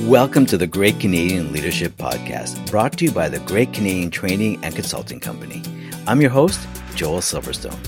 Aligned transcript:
Welcome 0.00 0.46
to 0.46 0.56
the 0.56 0.66
Great 0.66 0.98
Canadian 0.98 1.52
Leadership 1.52 1.92
Podcast, 1.98 2.68
brought 2.70 2.96
to 2.96 3.04
you 3.04 3.12
by 3.12 3.28
the 3.28 3.38
Great 3.40 3.74
Canadian 3.74 4.10
Training 4.10 4.58
and 4.64 4.74
Consulting 4.74 5.20
Company. 5.20 5.62
I'm 6.06 6.20
your 6.20 6.30
host, 6.30 6.66
Joel 6.94 7.20
Silverstone. 7.20 7.78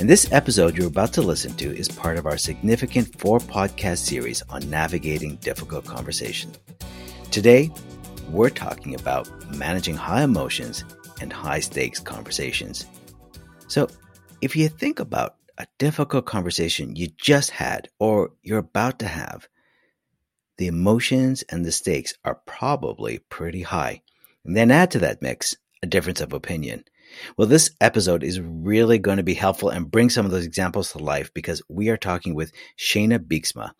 And 0.00 0.08
this 0.08 0.32
episode 0.32 0.76
you're 0.76 0.88
about 0.88 1.12
to 1.12 1.22
listen 1.22 1.54
to 1.56 1.76
is 1.76 1.88
part 1.88 2.16
of 2.16 2.24
our 2.24 2.38
significant 2.38 3.20
four 3.20 3.38
podcast 3.38 3.98
series 3.98 4.42
on 4.48 4.68
navigating 4.70 5.36
difficult 5.36 5.84
conversations. 5.84 6.58
Today, 7.30 7.70
we're 8.30 8.50
talking 8.50 8.94
about 8.94 9.28
managing 9.54 9.94
high 9.94 10.22
emotions 10.22 10.84
and 11.20 11.32
high 11.32 11.60
stakes 11.60 12.00
conversations. 12.00 12.86
So, 13.68 13.88
if 14.40 14.56
you 14.56 14.68
think 14.68 15.00
about 15.00 15.36
a 15.58 15.66
difficult 15.78 16.24
conversation 16.24 16.96
you 16.96 17.08
just 17.18 17.50
had 17.50 17.88
or 18.00 18.32
you're 18.42 18.58
about 18.58 18.98
to 19.00 19.06
have, 19.06 19.46
the 20.58 20.66
emotions 20.66 21.42
and 21.48 21.64
the 21.64 21.72
stakes 21.72 22.14
are 22.24 22.40
probably 22.46 23.18
pretty 23.30 23.62
high. 23.62 24.02
And 24.44 24.56
then 24.56 24.70
add 24.70 24.90
to 24.92 24.98
that 25.00 25.22
mix 25.22 25.56
a 25.82 25.86
difference 25.86 26.20
of 26.20 26.32
opinion. 26.32 26.84
Well, 27.36 27.48
this 27.48 27.70
episode 27.80 28.22
is 28.22 28.40
really 28.40 28.98
going 28.98 29.18
to 29.18 29.22
be 29.22 29.34
helpful 29.34 29.68
and 29.68 29.90
bring 29.90 30.10
some 30.10 30.24
of 30.24 30.32
those 30.32 30.46
examples 30.46 30.92
to 30.92 30.98
life 30.98 31.32
because 31.34 31.62
we 31.68 31.88
are 31.88 31.96
talking 31.96 32.34
with 32.34 32.52
Shayna 32.78 33.18
Beeksma 33.18 33.72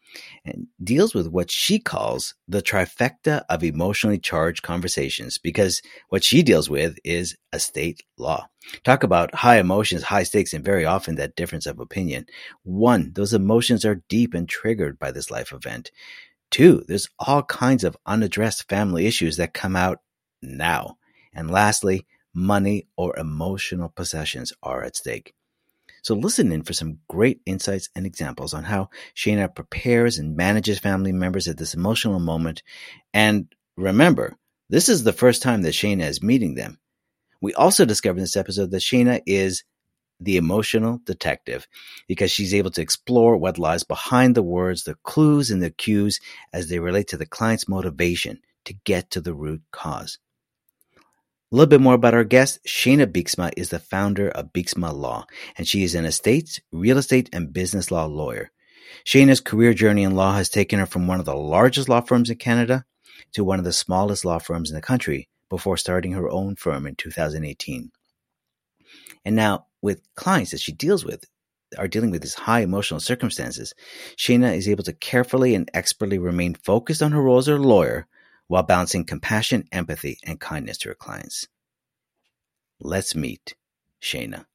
and 0.44 0.66
deals 0.82 1.14
with 1.14 1.28
what 1.28 1.50
she 1.50 1.78
calls 1.78 2.34
the 2.46 2.62
trifecta 2.62 3.44
of 3.48 3.64
emotionally 3.64 4.18
charged 4.18 4.62
conversations 4.62 5.38
because 5.38 5.80
what 6.08 6.24
she 6.24 6.42
deals 6.42 6.68
with 6.68 6.98
is 7.04 7.36
estate 7.52 8.02
law. 8.18 8.48
Talk 8.84 9.02
about 9.02 9.34
high 9.34 9.58
emotions, 9.58 10.04
high 10.04 10.22
stakes, 10.22 10.52
and 10.52 10.64
very 10.64 10.84
often 10.84 11.16
that 11.16 11.36
difference 11.36 11.66
of 11.66 11.80
opinion. 11.80 12.26
One, 12.62 13.12
those 13.14 13.32
emotions 13.34 13.84
are 13.84 14.02
deep 14.08 14.34
and 14.34 14.48
triggered 14.48 14.98
by 14.98 15.10
this 15.10 15.30
life 15.30 15.52
event. 15.52 15.90
Two, 16.52 16.84
there's 16.86 17.08
all 17.18 17.42
kinds 17.42 17.82
of 17.82 17.96
unaddressed 18.04 18.68
family 18.68 19.06
issues 19.06 19.38
that 19.38 19.54
come 19.54 19.74
out 19.74 20.00
now. 20.42 20.98
And 21.32 21.50
lastly, 21.50 22.06
money 22.34 22.86
or 22.94 23.18
emotional 23.18 23.88
possessions 23.88 24.52
are 24.62 24.84
at 24.84 24.94
stake. 24.94 25.34
So 26.02 26.14
listen 26.14 26.52
in 26.52 26.62
for 26.62 26.74
some 26.74 26.98
great 27.08 27.40
insights 27.46 27.88
and 27.96 28.04
examples 28.04 28.52
on 28.52 28.64
how 28.64 28.90
Shayna 29.16 29.54
prepares 29.54 30.18
and 30.18 30.36
manages 30.36 30.78
family 30.78 31.12
members 31.12 31.48
at 31.48 31.56
this 31.56 31.72
emotional 31.72 32.20
moment. 32.20 32.62
And 33.14 33.46
remember, 33.78 34.36
this 34.68 34.90
is 34.90 35.04
the 35.04 35.12
first 35.14 35.40
time 35.40 35.62
that 35.62 35.74
Shayna 35.74 36.06
is 36.06 36.22
meeting 36.22 36.54
them. 36.54 36.78
We 37.40 37.54
also 37.54 37.86
discover 37.86 38.18
in 38.18 38.24
this 38.24 38.36
episode 38.36 38.72
that 38.72 38.82
Shayna 38.82 39.22
is 39.26 39.64
the 40.24 40.36
emotional 40.36 41.00
detective 41.04 41.66
because 42.08 42.30
she's 42.30 42.54
able 42.54 42.70
to 42.70 42.82
explore 42.82 43.36
what 43.36 43.58
lies 43.58 43.84
behind 43.84 44.34
the 44.34 44.42
words, 44.42 44.84
the 44.84 44.94
clues 45.02 45.50
and 45.50 45.62
the 45.62 45.70
cues 45.70 46.20
as 46.52 46.68
they 46.68 46.78
relate 46.78 47.08
to 47.08 47.16
the 47.16 47.26
client's 47.26 47.68
motivation 47.68 48.40
to 48.64 48.74
get 48.84 49.10
to 49.10 49.20
the 49.20 49.34
root 49.34 49.62
cause. 49.70 50.18
A 51.52 51.56
little 51.56 51.68
bit 51.68 51.80
more 51.82 51.94
about 51.94 52.14
our 52.14 52.24
guest. 52.24 52.60
Shayna 52.66 53.06
Beeksma 53.06 53.52
is 53.58 53.68
the 53.68 53.78
founder 53.78 54.28
of 54.30 54.54
Beeksma 54.54 54.94
Law, 54.94 55.26
and 55.58 55.68
she 55.68 55.82
is 55.82 55.94
an 55.94 56.06
estate, 56.06 56.62
real 56.72 56.96
estate, 56.96 57.28
and 57.32 57.52
business 57.52 57.90
law 57.90 58.06
lawyer. 58.06 58.50
Shayna's 59.04 59.40
career 59.40 59.74
journey 59.74 60.02
in 60.02 60.14
law 60.14 60.34
has 60.34 60.48
taken 60.48 60.78
her 60.78 60.86
from 60.86 61.06
one 61.06 61.20
of 61.20 61.26
the 61.26 61.34
largest 61.34 61.88
law 61.88 62.00
firms 62.00 62.30
in 62.30 62.38
Canada 62.38 62.86
to 63.32 63.44
one 63.44 63.58
of 63.58 63.64
the 63.64 63.72
smallest 63.72 64.24
law 64.24 64.38
firms 64.38 64.70
in 64.70 64.76
the 64.76 64.80
country 64.80 65.28
before 65.50 65.76
starting 65.76 66.12
her 66.12 66.30
own 66.30 66.56
firm 66.56 66.86
in 66.86 66.94
2018. 66.96 67.90
And 69.24 69.36
now 69.36 69.66
with 69.82 70.00
clients 70.14 70.52
that 70.52 70.60
she 70.60 70.72
deals 70.72 71.04
with 71.04 71.24
are 71.76 71.88
dealing 71.88 72.10
with 72.10 72.22
these 72.22 72.34
high 72.34 72.60
emotional 72.60 73.00
circumstances, 73.00 73.74
Shayna 74.16 74.56
is 74.56 74.68
able 74.68 74.84
to 74.84 74.92
carefully 74.92 75.54
and 75.54 75.70
expertly 75.74 76.18
remain 76.18 76.54
focused 76.54 77.02
on 77.02 77.12
her 77.12 77.22
role 77.22 77.38
as 77.38 77.48
a 77.48 77.56
lawyer 77.56 78.06
while 78.46 78.62
balancing 78.62 79.04
compassion, 79.04 79.66
empathy, 79.72 80.18
and 80.24 80.38
kindness 80.38 80.78
to 80.78 80.90
her 80.90 80.94
clients. 80.94 81.48
Let's 82.80 83.14
meet 83.14 83.54
Shayna. 84.00 84.46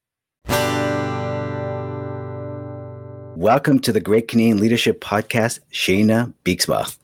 Welcome 3.36 3.80
to 3.82 3.92
the 3.92 4.02
Great 4.02 4.28
Canadian 4.28 4.60
Leadership 4.60 5.00
Podcast, 5.02 5.60
Shayna 5.72 6.34
Beeksma. 6.44 6.98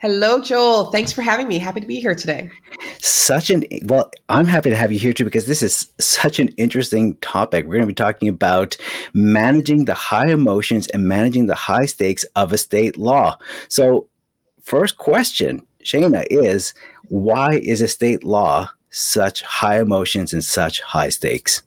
Hello, 0.00 0.40
Joel. 0.40 0.86
Thanks 0.86 1.12
for 1.12 1.20
having 1.20 1.46
me. 1.46 1.58
Happy 1.58 1.78
to 1.80 1.86
be 1.86 2.00
here 2.00 2.14
today. 2.14 2.50
Such 3.00 3.50
an 3.50 3.64
well, 3.82 4.10
I'm 4.30 4.46
happy 4.46 4.70
to 4.70 4.76
have 4.76 4.90
you 4.90 4.98
here 4.98 5.12
too 5.12 5.24
because 5.24 5.44
this 5.44 5.62
is 5.62 5.92
such 5.98 6.38
an 6.38 6.48
interesting 6.56 7.16
topic. 7.16 7.66
We're 7.66 7.74
going 7.74 7.82
to 7.82 7.86
be 7.86 7.92
talking 7.92 8.28
about 8.28 8.78
managing 9.12 9.84
the 9.84 9.92
high 9.92 10.28
emotions 10.28 10.86
and 10.88 11.06
managing 11.06 11.48
the 11.48 11.54
high 11.54 11.84
stakes 11.84 12.24
of 12.34 12.54
estate 12.54 12.96
law. 12.96 13.36
So, 13.68 14.08
first 14.62 14.96
question, 14.96 15.66
Shayna, 15.84 16.26
is 16.30 16.72
why 17.08 17.60
is 17.62 17.82
estate 17.82 18.24
law 18.24 18.70
such 18.88 19.42
high 19.42 19.80
emotions 19.80 20.32
and 20.32 20.42
such 20.42 20.80
high 20.80 21.10
stakes? 21.10 21.62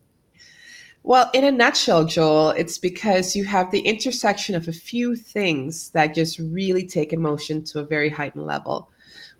Well, 1.06 1.30
in 1.34 1.44
a 1.44 1.52
nutshell, 1.52 2.06
Joel, 2.06 2.52
it's 2.52 2.78
because 2.78 3.36
you 3.36 3.44
have 3.44 3.70
the 3.72 3.82
intersection 3.82 4.56
of 4.56 4.70
a 4.70 4.74
few 4.74 5.18
things 5.18 5.90
that 5.90 6.16
just 6.16 6.40
really 6.40 6.88
take 6.88 7.12
emotion 7.12 7.62
to 7.66 7.80
a 7.80 7.86
very 7.86 8.10
heightened 8.10 8.46
level. 8.46 8.90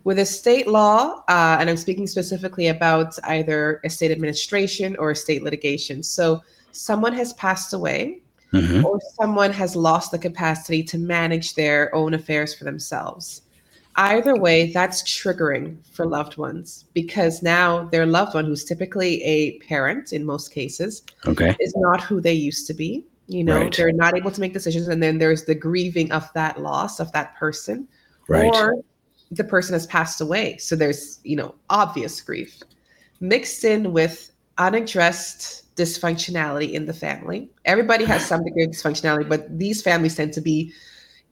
With 0.04 0.20
estate 0.20 0.68
law, 0.68 1.24
uh, 1.30 1.58
and 1.60 1.70
I'm 1.70 1.78
speaking 1.78 2.06
specifically 2.06 2.68
about 2.68 3.18
either 3.24 3.80
estate 3.86 4.12
administration 4.12 4.98
or 4.98 5.12
estate 5.12 5.42
litigation. 5.42 6.04
So, 6.04 6.44
someone 6.74 7.14
has 7.14 7.32
passed 7.34 7.74
away, 7.74 8.20
mm-hmm. 8.52 8.86
or 8.86 9.00
someone 9.16 9.54
has 9.54 9.78
lost 9.78 10.12
the 10.12 10.20
capacity 10.20 10.84
to 10.84 10.98
manage 10.98 11.56
their 11.56 11.96
own 11.96 12.14
affairs 12.14 12.54
for 12.54 12.66
themselves 12.66 13.43
either 13.96 14.36
way, 14.36 14.72
that's 14.72 15.04
triggering 15.04 15.78
for 15.92 16.06
loved 16.06 16.38
ones 16.38 16.86
because 16.94 17.44
now 17.44 17.86
their 17.86 18.06
loved 18.06 18.34
one, 18.34 18.46
who's 18.46 18.64
typically 18.64 19.24
a 19.24 19.60
parent 19.60 20.14
in 20.14 20.26
most 20.26 20.54
cases, 20.54 21.04
okay. 21.28 21.56
is 21.60 21.74
not 21.78 22.02
who 22.02 22.20
they 22.22 22.34
used 22.34 22.68
to 22.68 22.74
be. 22.74 23.06
You 23.28 23.44
know, 23.44 23.62
right. 23.62 23.76
they're 23.76 23.94
not 23.94 24.18
able 24.18 24.32
to 24.32 24.42
make 24.42 24.54
decisions. 24.54 24.88
And 24.90 25.02
then 25.02 25.18
there's 25.18 25.46
the 25.46 25.56
grieving 25.56 26.12
of 26.12 26.30
that 26.34 26.62
loss 26.62 27.00
of 27.00 27.12
that 27.14 27.36
person. 27.36 27.88
Right. 28.28 28.54
Or 28.54 28.84
the 29.32 29.44
person 29.44 29.74
has 29.74 29.88
passed 29.88 30.22
away. 30.22 30.58
So 30.58 30.76
there's, 30.76 31.20
you 31.24 31.36
know, 31.36 31.56
obvious 31.70 32.20
grief 32.22 32.62
mixed 33.20 33.64
in 33.64 33.94
with 33.94 34.32
unaddressed 34.58 35.76
dysfunctionality 35.76 36.74
in 36.74 36.86
the 36.86 36.94
family. 36.94 37.50
Everybody 37.66 38.06
has 38.06 38.26
some 38.26 38.44
degree 38.44 38.64
of 38.64 38.72
dysfunctionality, 38.72 39.28
but 39.28 39.58
these 39.58 39.82
families 39.82 40.16
tend 40.16 40.34
to 40.34 40.42
be 40.42 40.72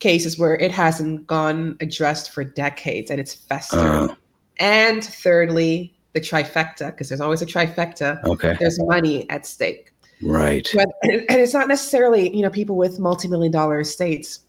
cases 0.02 0.38
where 0.38 0.56
it 0.56 0.72
hasn't 0.72 1.26
gone 1.28 1.78
addressed 1.80 2.32
for 2.32 2.44
decades 2.44 3.10
and 3.10 3.22
it's 3.22 3.34
festering. 3.34 4.10
Uh, 4.10 4.16
and 4.58 5.02
thirdly, 5.02 5.96
the 6.12 6.20
trifecta, 6.20 6.88
because 6.88 7.08
there's 7.08 7.22
always 7.22 7.42
a 7.42 7.46
trifecta. 7.46 8.22
Okay. 8.26 8.58
There's 8.60 8.78
money 8.84 9.30
at 9.30 9.46
stake. 9.46 9.94
Right. 10.22 10.68
But, 10.74 10.90
and 11.04 11.26
it's 11.30 11.54
not 11.54 11.70
necessarily, 11.70 12.36
you 12.36 12.42
know, 12.42 12.50
people 12.50 12.76
with 12.76 13.00
multi-million 13.00 13.52
dollar 13.52 13.80
estates. 13.80 14.42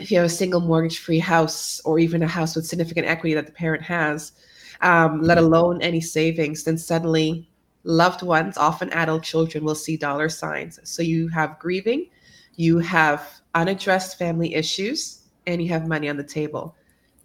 If 0.00 0.10
you 0.10 0.18
have 0.18 0.26
a 0.26 0.30
single 0.30 0.60
mortgage-free 0.60 1.20
house 1.20 1.80
or 1.84 1.98
even 1.98 2.22
a 2.22 2.26
house 2.26 2.56
with 2.56 2.66
significant 2.66 3.06
equity 3.06 3.34
that 3.34 3.46
the 3.46 3.52
parent 3.52 3.82
has, 3.82 4.32
um, 4.82 5.22
let 5.22 5.38
alone 5.38 5.80
any 5.80 6.00
savings, 6.00 6.64
then 6.64 6.76
suddenly 6.76 7.48
loved 7.84 8.22
ones, 8.22 8.58
often 8.58 8.90
adult 8.92 9.22
children, 9.22 9.64
will 9.64 9.74
see 9.74 9.96
dollar 9.96 10.28
signs. 10.28 10.80
So 10.84 11.02
you 11.02 11.28
have 11.28 11.58
grieving, 11.58 12.10
you 12.56 12.78
have 12.78 13.40
unaddressed 13.54 14.18
family 14.18 14.54
issues, 14.54 15.22
and 15.46 15.62
you 15.62 15.68
have 15.68 15.86
money 15.88 16.08
on 16.08 16.16
the 16.16 16.24
table. 16.24 16.74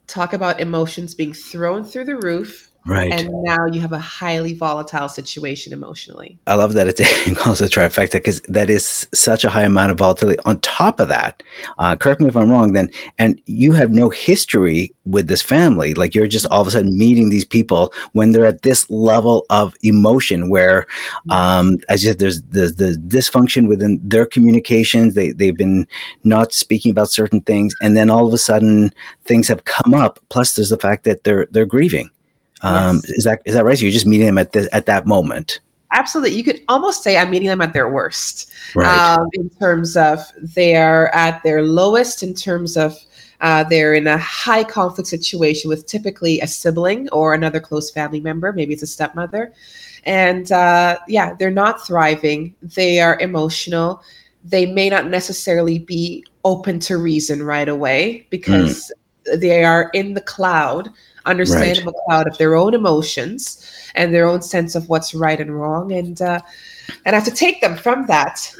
Talk 0.07 0.33
about 0.33 0.59
emotions 0.59 1.15
being 1.15 1.33
thrown 1.33 1.83
through 1.83 2.05
the 2.05 2.17
roof 2.17 2.70
Right. 2.85 3.11
And 3.11 3.29
now 3.43 3.67
you 3.67 3.79
have 3.79 3.91
a 3.91 3.99
highly 3.99 4.55
volatile 4.55 5.07
situation 5.07 5.71
emotionally. 5.71 6.39
I 6.47 6.55
love 6.55 6.73
that 6.73 6.87
it's 6.87 6.99
calls 7.37 7.61
a 7.61 7.65
trifecta 7.65 8.13
because 8.13 8.41
that 8.41 8.71
is 8.71 9.07
such 9.13 9.43
a 9.43 9.49
high 9.49 9.63
amount 9.63 9.91
of 9.91 9.99
volatility. 9.99 10.39
On 10.45 10.59
top 10.61 10.99
of 10.99 11.07
that, 11.07 11.43
uh, 11.77 11.95
correct 11.95 12.21
me 12.21 12.27
if 12.27 12.35
I'm 12.35 12.49
wrong, 12.49 12.73
then, 12.73 12.89
and 13.19 13.39
you 13.45 13.71
have 13.73 13.91
no 13.91 14.09
history 14.09 14.93
with 15.05 15.27
this 15.27 15.43
family. 15.43 15.93
Like 15.93 16.15
you're 16.15 16.27
just 16.27 16.47
all 16.47 16.61
of 16.61 16.67
a 16.67 16.71
sudden 16.71 16.97
meeting 16.97 17.29
these 17.29 17.45
people 17.45 17.93
when 18.13 18.31
they're 18.31 18.47
at 18.47 18.63
this 18.63 18.89
level 18.89 19.45
of 19.51 19.75
emotion 19.83 20.49
where, 20.49 20.87
um, 21.29 21.77
as 21.87 22.03
if 22.03 22.17
there's 22.17 22.41
the, 22.43 22.73
the 22.75 22.99
dysfunction 23.07 23.67
within 23.67 23.99
their 24.03 24.25
communications. 24.25 25.13
They, 25.13 25.33
they've 25.33 25.57
been 25.57 25.87
not 26.23 26.51
speaking 26.51 26.89
about 26.89 27.11
certain 27.11 27.41
things. 27.41 27.75
And 27.79 27.95
then 27.95 28.09
all 28.09 28.27
of 28.27 28.33
a 28.33 28.39
sudden 28.39 28.91
things 29.25 29.47
have 29.49 29.65
come 29.65 29.93
up. 29.93 30.19
Plus 30.29 30.55
there's 30.55 30.69
the 30.69 30.77
fact 30.77 31.03
that 31.03 31.23
they're, 31.23 31.45
they're 31.51 31.65
grieving. 31.65 32.09
Um, 32.61 32.97
yes. 32.97 33.09
Is 33.09 33.23
that 33.23 33.41
is 33.45 33.53
that 33.55 33.65
right? 33.65 33.77
So 33.77 33.85
you're 33.85 33.91
just 33.91 34.05
meeting 34.05 34.27
them 34.27 34.37
at 34.37 34.51
the, 34.51 34.73
at 34.73 34.85
that 34.85 35.05
moment. 35.05 35.59
Absolutely, 35.93 36.35
you 36.35 36.43
could 36.43 36.61
almost 36.69 37.03
say 37.03 37.17
I'm 37.17 37.29
meeting 37.29 37.47
them 37.47 37.61
at 37.61 37.73
their 37.73 37.89
worst. 37.89 38.51
Right. 38.75 38.87
Um, 38.87 39.27
in 39.33 39.49
terms 39.49 39.97
of 39.97 40.19
they 40.37 40.75
are 40.75 41.07
at 41.07 41.43
their 41.43 41.63
lowest. 41.63 42.23
In 42.23 42.33
terms 42.33 42.77
of 42.77 42.97
uh, 43.41 43.63
they're 43.63 43.95
in 43.95 44.07
a 44.07 44.17
high 44.17 44.63
conflict 44.63 45.09
situation 45.09 45.67
with 45.67 45.87
typically 45.87 46.39
a 46.41 46.47
sibling 46.47 47.09
or 47.09 47.33
another 47.33 47.59
close 47.59 47.91
family 47.91 48.21
member. 48.21 48.53
Maybe 48.53 48.73
it's 48.73 48.83
a 48.83 48.87
stepmother, 48.87 49.53
and 50.05 50.51
uh, 50.51 50.99
yeah, 51.07 51.33
they're 51.33 51.51
not 51.51 51.85
thriving. 51.85 52.55
They 52.61 52.99
are 52.99 53.19
emotional. 53.19 54.03
They 54.43 54.65
may 54.65 54.89
not 54.89 55.07
necessarily 55.07 55.79
be 55.79 56.23
open 56.43 56.79
to 56.81 56.97
reason 56.97 57.43
right 57.43 57.69
away 57.69 58.27
because. 58.29 58.91
Mm 58.91 58.97
they 59.37 59.63
are 59.63 59.89
in 59.93 60.13
the 60.13 60.21
cloud, 60.21 60.89
understandable 61.25 61.93
right. 61.93 62.05
cloud 62.05 62.27
of 62.27 62.37
their 62.37 62.55
own 62.55 62.73
emotions 62.73 63.65
and 63.95 64.13
their 64.13 64.27
own 64.27 64.41
sense 64.41 64.75
of 64.75 64.89
what's 64.89 65.13
right 65.13 65.39
and 65.39 65.59
wrong, 65.59 65.91
and 65.91 66.21
uh, 66.21 66.39
and 67.05 67.15
I 67.15 67.19
have 67.19 67.27
to 67.27 67.35
take 67.35 67.61
them 67.61 67.77
from 67.77 68.07
that 68.07 68.53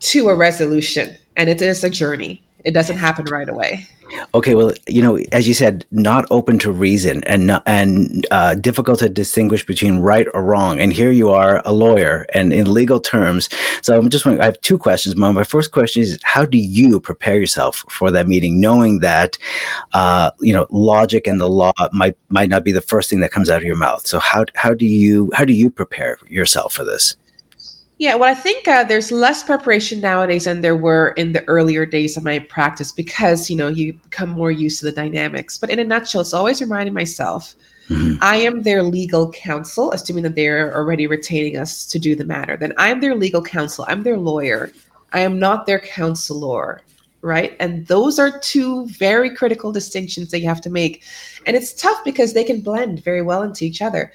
to 0.00 0.28
a 0.28 0.34
resolution, 0.34 1.16
and 1.36 1.48
it 1.48 1.62
is 1.62 1.82
a 1.82 1.90
journey. 1.90 2.43
It 2.64 2.72
doesn't 2.72 2.96
happen 2.96 3.26
right 3.26 3.48
away. 3.48 3.86
Okay, 4.34 4.54
well, 4.54 4.72
you 4.86 5.02
know, 5.02 5.18
as 5.32 5.48
you 5.48 5.54
said, 5.54 5.84
not 5.90 6.26
open 6.30 6.58
to 6.60 6.72
reason 6.72 7.24
and 7.24 7.60
and 7.66 8.26
uh, 8.30 8.54
difficult 8.54 8.98
to 9.00 9.08
distinguish 9.08 9.64
between 9.66 9.98
right 9.98 10.26
or 10.34 10.42
wrong. 10.42 10.78
And 10.78 10.92
here 10.92 11.10
you 11.10 11.30
are, 11.30 11.62
a 11.64 11.72
lawyer, 11.72 12.26
and 12.32 12.52
in 12.52 12.72
legal 12.72 13.00
terms. 13.00 13.48
So 13.82 13.98
I'm 13.98 14.08
just 14.10 14.24
wondering. 14.24 14.42
I 14.42 14.46
have 14.46 14.60
two 14.60 14.78
questions. 14.78 15.16
Mom. 15.16 15.34
My 15.34 15.44
first 15.44 15.72
question 15.72 16.02
is, 16.02 16.18
how 16.22 16.44
do 16.44 16.58
you 16.58 17.00
prepare 17.00 17.38
yourself 17.38 17.84
for 17.88 18.10
that 18.10 18.28
meeting, 18.28 18.60
knowing 18.60 19.00
that, 19.00 19.36
uh, 19.92 20.30
you 20.40 20.52
know, 20.52 20.66
logic 20.70 21.26
and 21.26 21.40
the 21.40 21.48
law 21.48 21.72
might 21.92 22.16
might 22.28 22.48
not 22.48 22.64
be 22.64 22.72
the 22.72 22.80
first 22.80 23.10
thing 23.10 23.20
that 23.20 23.32
comes 23.32 23.50
out 23.50 23.58
of 23.58 23.64
your 23.64 23.76
mouth. 23.76 24.06
So 24.06 24.18
how 24.18 24.44
how 24.54 24.74
do 24.74 24.86
you 24.86 25.30
how 25.34 25.44
do 25.44 25.52
you 25.52 25.70
prepare 25.70 26.18
yourself 26.28 26.72
for 26.72 26.84
this? 26.84 27.16
Yeah, 27.98 28.16
well, 28.16 28.30
I 28.30 28.34
think 28.34 28.66
uh, 28.66 28.82
there's 28.82 29.12
less 29.12 29.44
preparation 29.44 30.00
nowadays 30.00 30.44
than 30.44 30.62
there 30.62 30.76
were 30.76 31.10
in 31.10 31.32
the 31.32 31.44
earlier 31.44 31.86
days 31.86 32.16
of 32.16 32.24
my 32.24 32.40
practice 32.40 32.90
because 32.90 33.48
you 33.48 33.56
know 33.56 33.68
you 33.68 33.92
become 33.92 34.30
more 34.30 34.50
used 34.50 34.80
to 34.80 34.86
the 34.86 34.92
dynamics. 34.92 35.58
But 35.58 35.70
in 35.70 35.78
a 35.78 35.84
nutshell, 35.84 36.20
it's 36.20 36.34
always 36.34 36.60
reminding 36.60 36.92
myself 36.92 37.54
mm-hmm. 37.88 38.16
I 38.20 38.36
am 38.36 38.62
their 38.62 38.82
legal 38.82 39.30
counsel, 39.30 39.92
assuming 39.92 40.24
that 40.24 40.34
they're 40.34 40.74
already 40.74 41.06
retaining 41.06 41.56
us 41.56 41.86
to 41.86 42.00
do 42.00 42.16
the 42.16 42.24
matter. 42.24 42.56
Then 42.56 42.72
I'm 42.78 43.00
their 43.00 43.14
legal 43.14 43.42
counsel. 43.42 43.84
I'm 43.86 44.02
their 44.02 44.18
lawyer. 44.18 44.72
I 45.12 45.20
am 45.20 45.38
not 45.38 45.66
their 45.66 45.78
counselor, 45.78 46.82
right? 47.22 47.56
And 47.60 47.86
those 47.86 48.18
are 48.18 48.40
two 48.40 48.86
very 48.88 49.30
critical 49.30 49.70
distinctions 49.70 50.32
that 50.32 50.40
you 50.40 50.48
have 50.48 50.60
to 50.62 50.70
make, 50.70 51.04
and 51.46 51.56
it's 51.56 51.72
tough 51.72 52.02
because 52.04 52.32
they 52.32 52.42
can 52.42 52.60
blend 52.60 53.04
very 53.04 53.22
well 53.22 53.44
into 53.44 53.64
each 53.64 53.80
other 53.80 54.12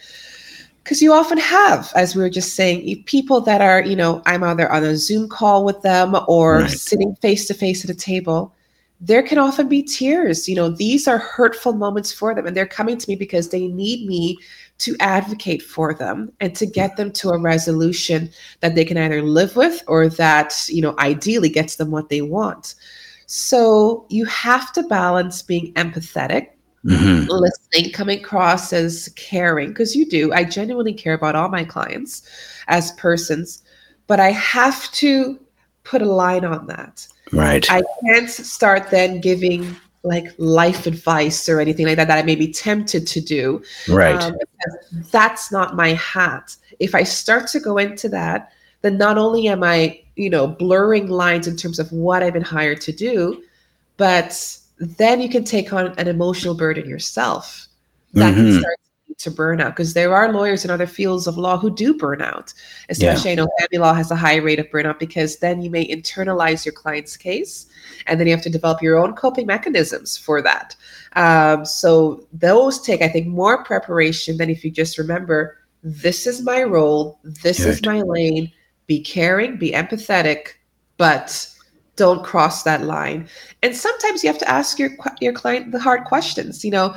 because 0.90 1.04
you 1.04 1.14
often 1.14 1.38
have 1.38 1.92
as 1.94 2.16
we 2.16 2.22
were 2.24 2.32
just 2.32 2.56
saying 2.56 3.04
people 3.04 3.40
that 3.42 3.62
are 3.62 3.84
you 3.84 3.96
know 3.96 4.24
i'm 4.26 4.44
either 4.44 4.72
on 4.72 4.84
a 4.84 4.98
zoom 4.98 5.30
call 5.30 5.64
with 5.64 5.80
them 5.84 6.16
or 6.28 6.62
right. 6.62 6.72
sitting 6.72 7.16
face 7.18 7.46
to 7.46 7.54
face 7.54 7.84
at 7.84 7.92
a 7.92 7.96
table 7.96 8.56
there 9.00 9.22
can 9.22 9.38
often 9.38 9.70
be 9.70 9.84
tears 9.84 10.50
you 10.50 10.56
know 10.56 10.68
these 10.68 11.08
are 11.08 11.20
hurtful 11.20 11.74
moments 11.74 12.12
for 12.12 12.34
them 12.34 12.48
and 12.48 12.58
they're 12.58 12.66
coming 12.66 12.98
to 12.98 13.08
me 13.08 13.16
because 13.16 13.50
they 13.50 13.68
need 13.68 14.08
me 14.08 14.36
to 14.80 14.96
advocate 15.00 15.62
for 15.62 15.94
them 15.94 16.32
and 16.40 16.56
to 16.56 16.66
get 16.66 16.98
them 16.98 17.12
to 17.12 17.30
a 17.30 17.38
resolution 17.38 18.28
that 18.62 18.74
they 18.74 18.84
can 18.84 18.98
either 18.98 19.22
live 19.22 19.56
with 19.56 19.84
or 19.86 20.10
that 20.10 20.66
you 20.70 20.82
know 20.82 20.96
ideally 20.98 21.50
gets 21.50 21.76
them 21.76 21.92
what 21.92 22.10
they 22.10 22.24
want 22.24 22.74
so 23.28 24.08
you 24.10 24.26
have 24.26 24.74
to 24.74 24.82
balance 24.84 25.44
being 25.44 25.72
empathetic 25.76 26.48
mm-hmm. 26.86 27.30
listening, 27.30 27.92
coming 27.92 28.20
across 28.20 28.74
as 28.74 29.10
caring, 29.16 29.70
because 29.70 29.96
you 29.96 30.08
do. 30.08 30.34
I 30.34 30.44
genuinely 30.44 30.94
care 30.94 31.14
about 31.14 31.36
all 31.36 31.50
my 31.50 31.64
clients 31.64 32.28
as 32.68 32.92
persons, 32.94 33.64
but 34.08 34.20
I 34.20 34.32
have 34.32 34.92
to 34.94 35.40
put 35.84 36.02
a 36.02 36.12
line 36.12 36.46
on 36.46 36.68
that. 36.68 37.08
Right. 37.32 37.70
I 37.72 37.84
can't 38.06 38.30
start 38.30 38.90
then 38.90 39.22
giving 39.22 39.76
like 40.04 40.34
life 40.38 40.86
advice 40.88 41.50
or 41.50 41.60
anything 41.60 41.86
like 41.86 41.98
that 41.98 42.08
that 42.08 42.18
I 42.18 42.24
may 42.24 42.36
be 42.36 42.52
tempted 42.52 43.06
to 43.08 43.22
do. 43.22 43.62
Right. 43.88 44.22
Um, 44.22 44.38
that's 45.12 45.52
not 45.52 45.76
my 45.76 45.94
hat. 45.94 46.56
If 46.80 46.96
I 46.96 47.04
start 47.04 47.48
to 47.50 47.60
go 47.60 47.78
into 47.78 48.08
that, 48.10 48.54
then 48.82 48.98
not 48.98 49.18
only 49.18 49.48
am 49.50 49.64
I, 49.64 50.02
you 50.16 50.30
know, 50.30 50.48
blurring 50.48 51.08
lines 51.08 51.48
in 51.48 51.58
terms 51.58 51.80
of 51.80 51.92
what 51.92 52.24
I've 52.24 52.34
been 52.34 52.42
hired 52.42 52.80
to 52.82 52.94
do, 52.94 53.44
but 53.98 54.58
then 54.80 55.22
you 55.22 55.30
can 55.30 55.44
take 55.44 55.74
on 55.74 55.88
an 55.98 56.08
emotional 56.08 56.56
burden 56.56 56.90
yourself 56.90 57.68
that 58.14 58.34
mm-hmm. 58.34 58.52
can 58.52 58.60
start 58.60 58.76
to 59.18 59.30
burn 59.30 59.60
out 59.60 59.76
because 59.76 59.94
there 59.94 60.16
are 60.16 60.32
lawyers 60.32 60.64
in 60.64 60.72
other 60.72 60.88
fields 60.88 61.28
of 61.28 61.38
law 61.38 61.58
who 61.58 61.70
do 61.70 61.94
burn 61.94 62.22
out 62.22 62.54
especially 62.88 63.32
yeah. 63.32 63.34
i 63.34 63.36
know 63.36 63.50
family 63.60 63.78
law 63.78 63.94
has 63.94 64.12
a 64.12 64.16
high 64.16 64.38
rate 64.38 64.60
of 64.60 64.68
burnout 64.68 64.98
because 64.98 65.38
then 65.40 65.62
you 65.62 65.70
may 65.70 65.86
internalize 65.88 66.64
your 66.64 66.72
client's 66.72 67.18
case 67.18 67.68
and 68.08 68.18
then 68.18 68.28
you 68.28 68.34
have 68.34 68.44
to 68.44 68.50
develop 68.50 68.82
your 68.82 68.98
own 68.98 69.14
coping 69.14 69.46
mechanisms 69.46 70.16
for 70.16 70.42
that 70.42 70.76
um, 71.18 71.66
so 71.66 72.26
those 72.32 72.82
take 72.82 73.02
i 73.02 73.10
think 73.10 73.28
more 73.28 73.64
preparation 73.66 74.38
than 74.38 74.50
if 74.50 74.64
you 74.64 74.72
just 74.72 74.98
remember 74.98 75.58
this 75.84 76.26
is 76.26 76.42
my 76.42 76.64
role 76.64 77.20
this 77.24 77.58
Good. 77.58 77.68
is 77.68 77.86
my 77.86 78.02
lane 78.02 78.50
be 78.88 79.02
caring 79.02 79.58
be 79.58 79.72
empathetic 79.72 80.54
but 80.96 81.54
don't 82.00 82.24
cross 82.24 82.64
that 82.64 82.84
line. 82.84 83.28
And 83.62 83.76
sometimes 83.76 84.24
you 84.24 84.30
have 84.30 84.40
to 84.40 84.50
ask 84.50 84.80
your 84.80 84.92
your 85.22 85.34
client 85.34 85.72
the 85.72 85.80
hard 85.80 86.06
questions. 86.06 86.66
You 86.66 86.72
know, 86.72 86.96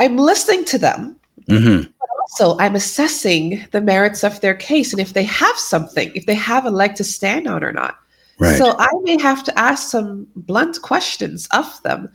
I'm 0.00 0.16
listening 0.16 0.64
to 0.64 0.78
them, 0.78 1.16
mm-hmm. 1.46 1.82
but 1.82 2.08
also 2.20 2.58
I'm 2.58 2.74
assessing 2.74 3.64
the 3.70 3.80
merits 3.80 4.24
of 4.24 4.40
their 4.40 4.54
case 4.54 4.92
and 4.92 5.00
if 5.00 5.12
they 5.12 5.24
have 5.24 5.56
something, 5.56 6.10
if 6.14 6.26
they 6.26 6.34
have 6.34 6.66
a 6.66 6.70
leg 6.70 6.96
to 6.96 7.04
stand 7.04 7.46
on 7.46 7.62
or 7.62 7.72
not. 7.72 7.98
Right. 8.40 8.56
So 8.56 8.76
I 8.78 8.88
may 9.02 9.20
have 9.20 9.42
to 9.44 9.58
ask 9.58 9.90
some 9.90 10.26
blunt 10.36 10.80
questions 10.82 11.48
of 11.50 11.82
them 11.82 12.08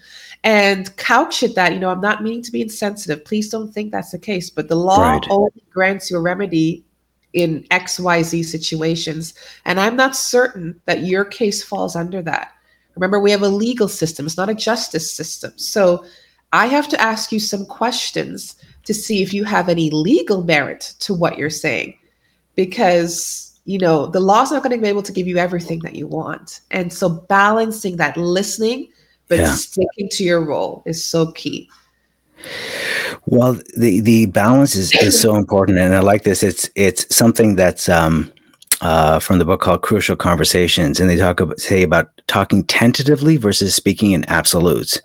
and 0.45 0.95
couch 0.95 1.43
it 1.43 1.55
that, 1.55 1.73
you 1.73 1.79
know, 1.79 1.89
I'm 1.89 1.99
not 1.99 2.23
meaning 2.23 2.41
to 2.43 2.51
be 2.51 2.61
insensitive. 2.61 3.25
Please 3.25 3.49
don't 3.49 3.73
think 3.73 3.91
that's 3.91 4.11
the 4.11 4.19
case. 4.19 4.49
But 4.49 4.69
the 4.69 4.75
law 4.75 5.11
right. 5.11 5.27
only 5.29 5.51
grants 5.69 6.09
you 6.09 6.17
a 6.17 6.21
remedy 6.21 6.85
in 7.33 7.63
XYZ 7.71 8.45
situations. 8.45 9.33
And 9.65 9.79
I'm 9.79 9.95
not 9.95 10.15
certain 10.15 10.79
that 10.85 11.03
your 11.03 11.25
case 11.25 11.63
falls 11.63 11.95
under 11.95 12.21
that. 12.21 12.53
Remember, 12.95 13.19
we 13.19 13.31
have 13.31 13.41
a 13.41 13.49
legal 13.49 13.87
system, 13.87 14.25
it's 14.25 14.37
not 14.37 14.49
a 14.49 14.55
justice 14.55 15.11
system. 15.11 15.51
So 15.55 16.05
I 16.51 16.67
have 16.67 16.87
to 16.89 17.01
ask 17.01 17.31
you 17.31 17.39
some 17.39 17.65
questions 17.65 18.55
to 18.85 18.93
see 18.93 19.23
if 19.23 19.33
you 19.33 19.43
have 19.43 19.69
any 19.69 19.89
legal 19.89 20.43
merit 20.43 20.93
to 20.99 21.13
what 21.13 21.37
you're 21.37 21.49
saying. 21.49 21.97
Because, 22.55 23.59
you 23.65 23.79
know, 23.79 24.05
the 24.05 24.19
law's 24.19 24.51
not 24.51 24.61
going 24.61 24.75
to 24.75 24.81
be 24.81 24.87
able 24.87 25.01
to 25.01 25.11
give 25.11 25.25
you 25.25 25.37
everything 25.37 25.79
that 25.79 25.95
you 25.95 26.05
want. 26.05 26.61
And 26.69 26.93
so 26.93 27.09
balancing 27.09 27.97
that 27.97 28.15
listening, 28.15 28.89
but 29.27 29.39
yeah. 29.39 29.55
sticking 29.55 30.09
to 30.11 30.23
your 30.23 30.45
role 30.45 30.83
is 30.85 31.03
so 31.03 31.31
key. 31.31 31.67
Well, 33.25 33.53
the 33.77 34.01
the 34.01 34.25
balance 34.27 34.75
is, 34.75 34.93
is 35.01 35.19
so 35.19 35.35
important, 35.35 35.77
and 35.77 35.95
I 35.95 35.99
like 36.01 36.23
this. 36.23 36.43
It's 36.43 36.69
it's 36.75 37.13
something 37.15 37.55
that's 37.55 37.87
um, 37.87 38.31
uh, 38.81 39.19
from 39.19 39.39
the 39.39 39.45
book 39.45 39.61
called 39.61 39.81
Crucial 39.81 40.15
Conversations, 40.15 40.99
and 40.99 41.09
they 41.09 41.17
talk 41.17 41.39
about 41.39 41.59
say 41.59 41.83
about 41.83 42.09
talking 42.27 42.63
tentatively 42.63 43.37
versus 43.37 43.75
speaking 43.75 44.11
in 44.11 44.25
absolutes. 44.25 45.01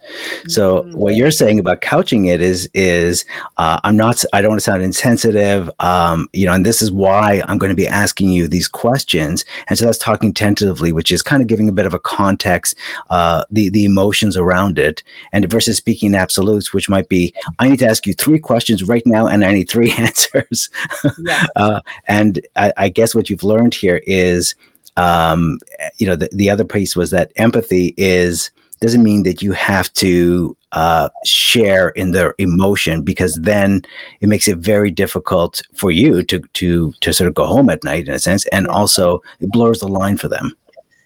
So 0.46 0.82
mm-hmm. 0.82 0.96
what 0.96 1.16
you're 1.16 1.30
saying 1.30 1.58
about 1.58 1.80
couching 1.80 2.26
it 2.26 2.40
is 2.40 2.70
is 2.74 3.24
uh, 3.56 3.80
I'm 3.84 3.96
not 3.96 4.24
I 4.32 4.40
don't 4.40 4.50
want 4.50 4.60
to 4.60 4.64
sound 4.64 4.82
insensitive, 4.82 5.70
um, 5.80 6.28
you 6.32 6.46
know, 6.46 6.52
and 6.52 6.64
this 6.64 6.80
is 6.80 6.92
why 6.92 7.42
I'm 7.46 7.58
going 7.58 7.70
to 7.70 7.76
be 7.76 7.88
asking 7.88 8.30
you 8.30 8.48
these 8.48 8.68
questions. 8.68 9.44
And 9.68 9.78
so 9.78 9.84
that's 9.84 9.98
talking 9.98 10.32
tentatively, 10.32 10.92
which 10.92 11.10
is 11.10 11.22
kind 11.22 11.42
of 11.42 11.48
giving 11.48 11.68
a 11.68 11.72
bit 11.72 11.86
of 11.86 11.94
a 11.94 11.98
context, 11.98 12.76
uh, 13.10 13.44
the 13.50 13.68
the 13.68 13.84
emotions 13.84 14.36
around 14.36 14.78
it, 14.78 15.02
and 15.32 15.48
versus 15.50 15.76
speaking 15.76 16.08
in 16.08 16.14
absolutes, 16.14 16.72
which 16.72 16.88
might 16.88 17.08
be 17.08 17.34
I 17.58 17.68
need 17.68 17.80
to 17.80 17.88
ask 17.88 18.06
you 18.06 18.14
three 18.14 18.38
questions 18.38 18.84
right 18.84 19.06
now, 19.06 19.26
and 19.26 19.44
I 19.44 19.52
need 19.52 19.68
three 19.68 19.92
answers. 19.98 20.70
Yeah. 21.18 21.46
uh, 21.56 21.80
and 22.06 22.40
I, 22.56 22.72
I 22.76 22.88
guess 22.88 23.14
what 23.14 23.28
you've 23.28 23.44
learned 23.44 23.67
here 23.74 24.02
is 24.06 24.54
um, 24.98 25.60
you 25.98 26.06
know, 26.06 26.16
the, 26.16 26.28
the 26.32 26.50
other 26.50 26.64
piece 26.64 26.96
was 26.96 27.10
that 27.10 27.32
empathy 27.36 27.94
is 27.96 28.50
doesn't 28.80 29.02
mean 29.02 29.22
that 29.24 29.42
you 29.42 29.52
have 29.52 29.92
to 29.94 30.56
uh, 30.72 31.08
share 31.24 31.90
in 31.90 32.12
their 32.12 32.34
emotion 32.38 33.02
because 33.02 33.34
then 33.36 33.82
it 34.20 34.28
makes 34.28 34.46
it 34.46 34.58
very 34.58 34.90
difficult 34.90 35.62
for 35.74 35.90
you 35.90 36.22
to 36.24 36.40
to 36.54 36.92
to 37.00 37.12
sort 37.12 37.28
of 37.28 37.34
go 37.34 37.46
home 37.46 37.70
at 37.70 37.84
night 37.84 38.08
in 38.08 38.14
a 38.14 38.18
sense, 38.18 38.44
and 38.46 38.66
also 38.66 39.22
it 39.40 39.50
blurs 39.50 39.80
the 39.80 39.88
line 39.88 40.16
for 40.16 40.28
them. 40.28 40.52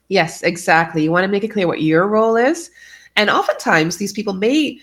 Yes, 0.09 0.43
exactly. 0.43 1.05
You 1.05 1.13
want 1.13 1.25
to 1.25 1.31
make 1.31 1.45
it 1.45 1.49
clear 1.49 1.67
what 1.67 1.83
your 1.83 2.07
role 2.09 2.37
is, 2.37 2.71
and 3.17 3.29
oftentimes 3.29 3.99
these 3.99 4.13
people 4.13 4.33
may 4.33 4.81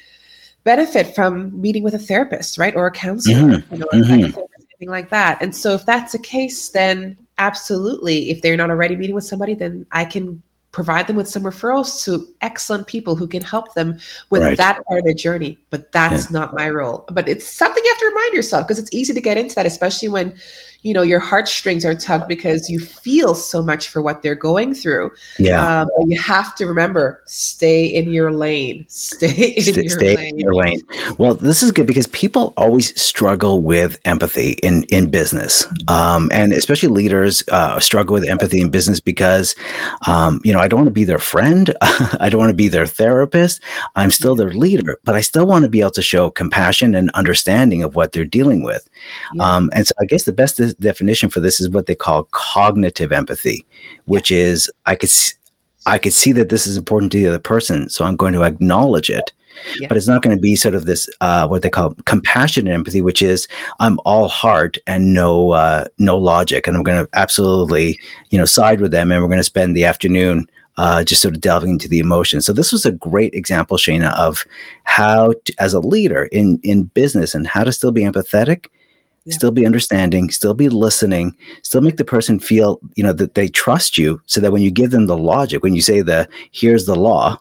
benefit 0.63 1.15
from 1.15 1.59
meeting 1.59 1.83
with 1.83 1.95
a 1.95 2.00
therapist, 2.00 2.59
right, 2.59 2.75
or 2.75 2.86
a 2.86 2.91
counselor, 2.91 3.57
mm-hmm. 3.57 3.74
you 3.74 3.79
know, 3.79 3.88
mm-hmm. 3.91 4.13
anything 4.13 4.89
like 4.89 5.09
that. 5.09 5.41
And 5.41 5.55
so, 5.55 5.74
if 5.74 5.86
that's 5.86 6.12
the 6.12 6.19
case, 6.19 6.69
then 6.69 7.17
absolutely 7.39 8.29
if 8.29 8.41
they're 8.41 8.58
not 8.58 8.69
already 8.69 8.96
meeting 8.96 9.15
with 9.15 9.24
somebody 9.24 9.53
then 9.53 9.86
i 9.91 10.05
can 10.05 10.41
provide 10.72 11.08
them 11.08 11.15
with 11.15 11.27
some 11.27 11.41
referrals 11.41 12.03
to 12.03 12.27
excellent 12.41 12.86
people 12.86 13.15
who 13.15 13.27
can 13.27 13.41
help 13.41 13.74
them 13.74 13.98
with 14.29 14.43
right. 14.43 14.58
that 14.58 14.86
part 14.86 15.00
of 15.00 15.05
the 15.05 15.13
journey 15.13 15.58
but 15.72 15.91
that's 15.91 16.25
yeah. 16.25 16.39
not 16.39 16.53
my 16.53 16.69
role 16.69 17.05
but 17.12 17.27
it's 17.27 17.48
something 17.48 17.84
you 17.84 17.91
have 17.91 18.00
to 18.00 18.05
remind 18.05 18.34
yourself 18.34 18.67
because 18.67 18.77
it's 18.77 18.93
easy 18.93 19.13
to 19.13 19.22
get 19.22 19.38
into 19.38 19.55
that 19.55 19.65
especially 19.65 20.10
when 20.10 20.38
you 20.81 20.93
know 20.93 21.01
your 21.01 21.19
heartstrings 21.19 21.86
are 21.86 21.95
tugged 21.95 22.27
because 22.27 22.69
you 22.69 22.79
feel 22.79 23.36
so 23.36 23.62
much 23.62 23.89
for 23.89 24.01
what 24.01 24.21
they're 24.21 24.36
going 24.36 24.74
through 24.74 25.12
yeah 25.38 25.81
um, 25.81 25.88
you 26.07 26.19
have 26.19 26.55
to 26.55 26.65
remember 26.65 27.21
stay 27.25 27.86
in 27.86 28.12
your 28.12 28.31
lane 28.31 28.86
stay 28.89 29.53
in, 29.57 29.62
stay, 29.62 29.81
your, 29.81 29.89
stay 29.89 30.15
lane. 30.15 30.27
in 30.29 30.39
your 30.39 30.53
lane 30.53 30.81
well 31.17 31.33
this 31.36 31.62
is 31.62 31.71
good 31.71 31.88
because 31.88 32.07
people 32.07 32.53
always 32.57 33.00
struggle 33.00 33.62
with 33.62 34.00
empathy 34.05 34.51
in 34.63 34.83
in 34.86 35.09
business 35.09 35.65
um, 35.88 36.29
and 36.31 36.53
especially 36.53 36.89
leaders 36.89 37.43
uh, 37.51 37.79
struggle 37.79 38.13
with 38.13 38.24
empathy 38.24 38.62
in 38.62 38.69
business 38.69 39.00
because 39.00 39.55
um, 40.07 40.39
you 40.43 40.53
know 40.53 40.59
I 40.59 40.67
don't 40.67 40.79
want 40.79 40.88
to 40.88 40.91
be 40.91 41.03
their 41.03 41.19
friend. 41.19 41.75
I 41.81 42.29
don't 42.29 42.39
want 42.39 42.50
to 42.50 42.55
be 42.55 42.67
their 42.67 42.86
therapist. 42.86 43.62
I'm 43.95 44.12
still 44.12 44.36
their 44.36 44.53
leader, 44.53 45.00
but 45.03 45.15
I 45.15 45.21
still 45.21 45.45
want 45.45 45.63
to 45.63 45.69
be 45.69 45.81
able 45.81 45.91
to 45.91 46.01
show 46.01 46.29
compassion 46.29 46.95
and 46.95 47.09
understanding 47.12 47.83
of 47.83 47.95
what 47.95 48.12
they're 48.12 48.25
dealing 48.25 48.63
with. 48.63 48.88
Yeah. 49.33 49.43
Um, 49.43 49.69
and 49.74 49.88
so 49.88 49.93
I 50.00 50.05
guess 50.05 50.24
the 50.24 50.33
best 50.33 50.59
definition 50.75 51.29
for 51.29 51.39
this 51.39 51.59
is 51.59 51.69
what 51.69 51.85
they 51.85 51.95
call 51.95 52.25
cognitive 52.31 53.11
empathy, 53.11 53.65
which 54.05 54.31
is 54.31 54.71
I 54.85 54.95
could, 54.95 55.09
I 55.85 55.97
could 55.97 56.13
see 56.13 56.31
that 56.33 56.49
this 56.49 56.67
is 56.67 56.77
important 56.77 57.11
to 57.13 57.19
the 57.19 57.27
other 57.27 57.39
person. 57.39 57.89
So 57.89 58.05
I'm 58.05 58.15
going 58.15 58.33
to 58.33 58.43
acknowledge 58.43 59.09
it 59.09 59.31
yeah. 59.79 59.88
but 59.88 59.97
it's 59.97 60.07
not 60.07 60.21
going 60.21 60.35
to 60.35 60.41
be 60.41 60.55
sort 60.55 60.75
of 60.75 60.85
this 60.85 61.09
uh, 61.21 61.47
what 61.47 61.61
they 61.61 61.69
call 61.69 61.93
compassionate 62.05 62.73
empathy, 62.73 63.01
which 63.01 63.21
is 63.21 63.47
I'm 63.79 63.99
all 64.05 64.27
heart 64.27 64.77
and 64.88 65.13
no 65.13 65.51
uh, 65.51 65.85
no 65.97 66.17
logic, 66.17 66.67
and 66.67 66.75
I'm 66.75 66.83
going 66.83 67.05
to 67.05 67.09
absolutely 67.13 67.99
you 68.29 68.38
know 68.38 68.45
side 68.45 68.81
with 68.81 68.91
them, 68.91 69.11
and 69.11 69.21
we're 69.21 69.27
going 69.27 69.39
to 69.39 69.43
spend 69.43 69.75
the 69.75 69.85
afternoon 69.85 70.49
uh, 70.77 71.03
just 71.03 71.21
sort 71.21 71.35
of 71.35 71.41
delving 71.41 71.71
into 71.71 71.88
the 71.88 71.99
emotions. 71.99 72.45
So 72.45 72.53
this 72.53 72.71
was 72.71 72.85
a 72.85 72.91
great 72.91 73.33
example, 73.33 73.77
Shayna, 73.77 74.13
of 74.15 74.45
how 74.83 75.33
to, 75.45 75.53
as 75.59 75.73
a 75.73 75.79
leader 75.79 76.25
in 76.25 76.59
in 76.63 76.83
business 76.83 77.35
and 77.35 77.47
how 77.47 77.63
to 77.63 77.71
still 77.71 77.91
be 77.91 78.03
empathetic. 78.03 78.67
Yeah. 79.25 79.33
Still 79.33 79.51
be 79.51 79.65
understanding, 79.65 80.29
still 80.29 80.53
be 80.53 80.69
listening, 80.69 81.35
still 81.61 81.81
make 81.81 81.97
the 81.97 82.05
person 82.05 82.39
feel, 82.39 82.79
you 82.95 83.03
know, 83.03 83.13
that 83.13 83.35
they 83.35 83.47
trust 83.47 83.97
you 83.97 84.21
so 84.25 84.39
that 84.41 84.51
when 84.51 84.61
you 84.61 84.71
give 84.71 84.91
them 84.91 85.07
the 85.07 85.17
logic, 85.17 85.61
when 85.61 85.75
you 85.75 85.81
say 85.81 86.01
the 86.01 86.27
here's 86.51 86.85
the 86.85 86.95
law, 86.95 87.38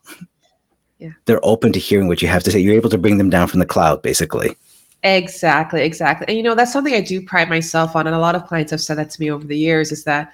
yeah. 0.99 1.11
they're 1.25 1.45
open 1.45 1.73
to 1.73 1.79
hearing 1.79 2.09
what 2.09 2.21
you 2.21 2.29
have 2.29 2.43
to 2.45 2.51
say. 2.51 2.59
You're 2.59 2.75
able 2.75 2.91
to 2.91 2.99
bring 2.99 3.19
them 3.19 3.31
down 3.31 3.49
from 3.49 3.61
the 3.61 3.67
cloud, 3.67 4.03
basically. 4.03 4.57
Exactly, 5.05 5.83
exactly. 5.83 6.27
And 6.29 6.37
you 6.37 6.43
know, 6.43 6.55
that's 6.55 6.73
something 6.73 6.95
I 6.95 7.01
do 7.01 7.25
pride 7.25 7.49
myself 7.49 7.95
on. 7.95 8.07
And 8.07 8.17
a 8.17 8.19
lot 8.19 8.35
of 8.35 8.47
clients 8.47 8.73
have 8.73 8.81
said 8.81 8.99
that 8.99 9.11
to 9.11 9.21
me 9.21 9.31
over 9.31 9.47
the 9.47 9.57
years 9.57 9.93
is 9.93 10.05
that, 10.05 10.33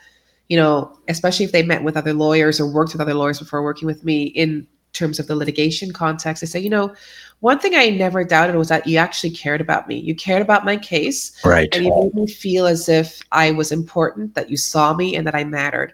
you 0.48 0.56
know, 0.56 0.98
especially 1.08 1.44
if 1.44 1.52
they 1.52 1.62
met 1.62 1.84
with 1.84 1.96
other 1.96 2.14
lawyers 2.14 2.60
or 2.60 2.72
worked 2.72 2.92
with 2.92 3.00
other 3.00 3.14
lawyers 3.14 3.38
before 3.38 3.62
working 3.62 3.86
with 3.86 4.04
me 4.04 4.24
in 4.24 4.66
terms 4.94 5.18
of 5.18 5.26
the 5.26 5.36
litigation 5.36 5.92
context, 5.92 6.40
they 6.40 6.46
say, 6.46 6.60
you 6.60 6.70
know, 6.70 6.94
one 7.40 7.58
thing 7.58 7.74
I 7.74 7.90
never 7.90 8.24
doubted 8.24 8.56
was 8.56 8.68
that 8.68 8.86
you 8.86 8.96
actually 8.96 9.30
cared 9.30 9.60
about 9.60 9.86
me. 9.86 9.98
You 9.98 10.14
cared 10.14 10.40
about 10.40 10.64
my 10.64 10.78
case. 10.78 11.38
Right. 11.44 11.68
And 11.74 11.84
you 11.84 11.94
made 12.02 12.14
me 12.14 12.26
feel 12.26 12.66
as 12.66 12.88
if 12.88 13.20
I 13.32 13.50
was 13.50 13.70
important, 13.70 14.34
that 14.34 14.48
you 14.48 14.56
saw 14.56 14.94
me 14.94 15.14
and 15.14 15.26
that 15.26 15.34
I 15.34 15.44
mattered. 15.44 15.92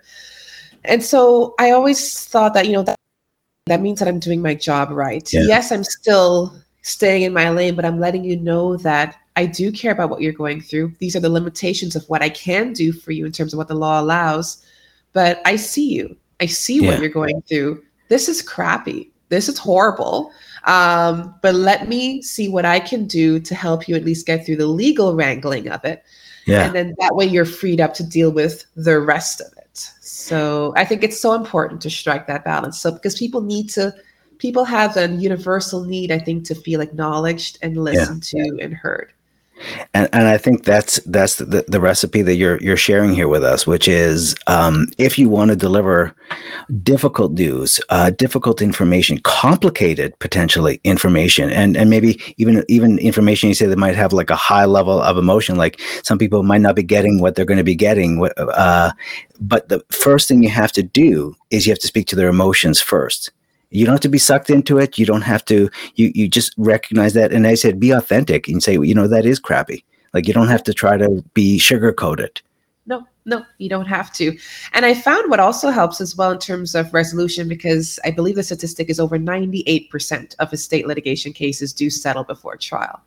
And 0.84 1.02
so 1.02 1.54
I 1.58 1.72
always 1.72 2.24
thought 2.24 2.54
that, 2.54 2.66
you 2.66 2.72
know, 2.72 2.84
that 2.84 2.96
that 3.66 3.80
means 3.80 3.98
that 3.98 4.08
I'm 4.08 4.18
doing 4.18 4.42
my 4.42 4.54
job 4.54 4.90
right. 4.90 5.32
Yeah. 5.32 5.42
Yes, 5.42 5.70
I'm 5.70 5.84
still 5.84 6.54
staying 6.82 7.22
in 7.22 7.32
my 7.32 7.50
lane, 7.50 7.76
but 7.76 7.84
I'm 7.84 8.00
letting 8.00 8.24
you 8.24 8.36
know 8.36 8.76
that 8.78 9.16
I 9.36 9.46
do 9.46 9.70
care 9.70 9.92
about 9.92 10.10
what 10.10 10.20
you're 10.20 10.32
going 10.32 10.60
through. 10.60 10.94
These 10.98 11.14
are 11.14 11.20
the 11.20 11.28
limitations 11.28 11.94
of 11.94 12.04
what 12.08 12.22
I 12.22 12.30
can 12.30 12.72
do 12.72 12.92
for 12.92 13.12
you 13.12 13.26
in 13.26 13.32
terms 13.32 13.52
of 13.52 13.58
what 13.58 13.68
the 13.68 13.74
law 13.74 14.00
allows. 14.00 14.64
But 15.12 15.40
I 15.44 15.56
see 15.56 15.88
you. 15.88 16.16
I 16.40 16.46
see 16.46 16.80
yeah. 16.82 16.90
what 16.90 17.00
you're 17.00 17.10
going 17.10 17.42
through. 17.42 17.82
This 18.10 18.28
is 18.28 18.42
crappy. 18.42 19.10
This 19.30 19.48
is 19.48 19.56
horrible. 19.56 20.32
Um, 20.64 21.34
but 21.40 21.54
let 21.54 21.88
me 21.88 22.20
see 22.20 22.48
what 22.48 22.66
I 22.66 22.80
can 22.80 23.06
do 23.06 23.40
to 23.40 23.54
help 23.54 23.88
you 23.88 23.94
at 23.94 24.04
least 24.04 24.26
get 24.26 24.44
through 24.44 24.56
the 24.56 24.66
legal 24.66 25.14
wrangling 25.14 25.70
of 25.70 25.84
it. 25.84 26.04
Yeah. 26.44 26.66
And 26.66 26.74
then 26.74 26.94
that 26.98 27.14
way 27.14 27.24
you're 27.24 27.44
freed 27.44 27.80
up 27.80 27.94
to 27.94 28.04
deal 28.04 28.32
with 28.32 28.66
the 28.74 29.00
rest 29.00 29.40
of 29.40 29.46
it. 29.56 29.78
So 30.00 30.74
I 30.76 30.84
think 30.84 31.04
it's 31.04 31.20
so 31.20 31.34
important 31.34 31.80
to 31.82 31.90
strike 31.90 32.26
that 32.26 32.44
balance. 32.44 32.80
So 32.80 32.90
because 32.90 33.16
people 33.16 33.40
need 33.40 33.70
to, 33.70 33.94
people 34.38 34.64
have 34.64 34.96
a 34.96 35.08
universal 35.08 35.84
need, 35.84 36.10
I 36.10 36.18
think, 36.18 36.44
to 36.46 36.54
feel 36.56 36.80
acknowledged 36.80 37.58
and 37.62 37.76
listened 37.76 38.28
yeah. 38.32 38.44
to 38.44 38.58
and 38.60 38.74
heard. 38.74 39.12
And, 39.94 40.08
and 40.12 40.28
I 40.28 40.38
think 40.38 40.64
that's 40.64 41.00
that's 41.06 41.36
the, 41.36 41.64
the 41.66 41.80
recipe 41.80 42.22
that 42.22 42.36
you're 42.36 42.58
you're 42.60 42.76
sharing 42.76 43.14
here 43.14 43.28
with 43.28 43.44
us, 43.44 43.66
which 43.66 43.88
is 43.88 44.34
um, 44.46 44.86
if 44.98 45.18
you 45.18 45.28
want 45.28 45.50
to 45.50 45.56
deliver 45.56 46.14
difficult 46.82 47.32
news, 47.32 47.80
uh, 47.90 48.10
difficult 48.10 48.62
information, 48.62 49.18
complicated 49.18 50.18
potentially 50.18 50.80
information, 50.84 51.50
and 51.50 51.76
and 51.76 51.90
maybe 51.90 52.20
even 52.36 52.64
even 52.68 52.98
information 52.98 53.48
you 53.48 53.54
say 53.54 53.66
that 53.66 53.78
might 53.78 53.96
have 53.96 54.12
like 54.12 54.30
a 54.30 54.36
high 54.36 54.64
level 54.64 55.00
of 55.00 55.16
emotion, 55.16 55.56
like 55.56 55.80
some 56.02 56.18
people 56.18 56.42
might 56.42 56.60
not 56.60 56.76
be 56.76 56.82
getting 56.82 57.20
what 57.20 57.34
they're 57.34 57.44
going 57.44 57.58
to 57.58 57.64
be 57.64 57.74
getting. 57.74 58.28
Uh, 58.36 58.92
but 59.40 59.68
the 59.68 59.84
first 59.90 60.28
thing 60.28 60.42
you 60.42 60.50
have 60.50 60.72
to 60.72 60.82
do 60.82 61.34
is 61.50 61.66
you 61.66 61.72
have 61.72 61.78
to 61.78 61.86
speak 61.86 62.06
to 62.06 62.16
their 62.16 62.28
emotions 62.28 62.80
first 62.80 63.30
you 63.70 63.84
don't 63.84 63.94
have 63.94 64.00
to 64.00 64.08
be 64.08 64.18
sucked 64.18 64.50
into 64.50 64.78
it. 64.78 64.98
You 64.98 65.06
don't 65.06 65.22
have 65.22 65.44
to. 65.46 65.70
You 65.94 66.12
you 66.14 66.28
just 66.28 66.54
recognize 66.56 67.14
that. 67.14 67.32
And 67.32 67.46
I 67.46 67.54
said, 67.54 67.80
be 67.80 67.90
authentic 67.90 68.48
and 68.48 68.62
say, 68.62 68.74
you 68.74 68.94
know, 68.94 69.08
that 69.08 69.24
is 69.24 69.38
crappy. 69.38 69.84
Like 70.12 70.26
you 70.26 70.34
don't 70.34 70.48
have 70.48 70.64
to 70.64 70.74
try 70.74 70.96
to 70.96 71.24
be 71.34 71.58
sugar 71.58 71.92
coated. 71.92 72.42
No, 72.86 73.06
no, 73.24 73.44
you 73.58 73.68
don't 73.68 73.86
have 73.86 74.12
to. 74.14 74.36
And 74.72 74.84
I 74.84 74.94
found 74.94 75.30
what 75.30 75.38
also 75.38 75.70
helps 75.70 76.00
as 76.00 76.16
well 76.16 76.32
in 76.32 76.38
terms 76.38 76.74
of 76.74 76.92
resolution 76.92 77.46
because 77.46 78.00
I 78.04 78.10
believe 78.10 78.34
the 78.34 78.42
statistic 78.42 78.90
is 78.90 78.98
over 78.98 79.18
98% 79.18 80.34
of 80.40 80.52
estate 80.52 80.86
litigation 80.86 81.32
cases 81.32 81.72
do 81.72 81.90
settle 81.90 82.24
before 82.24 82.56
trial. 82.56 83.00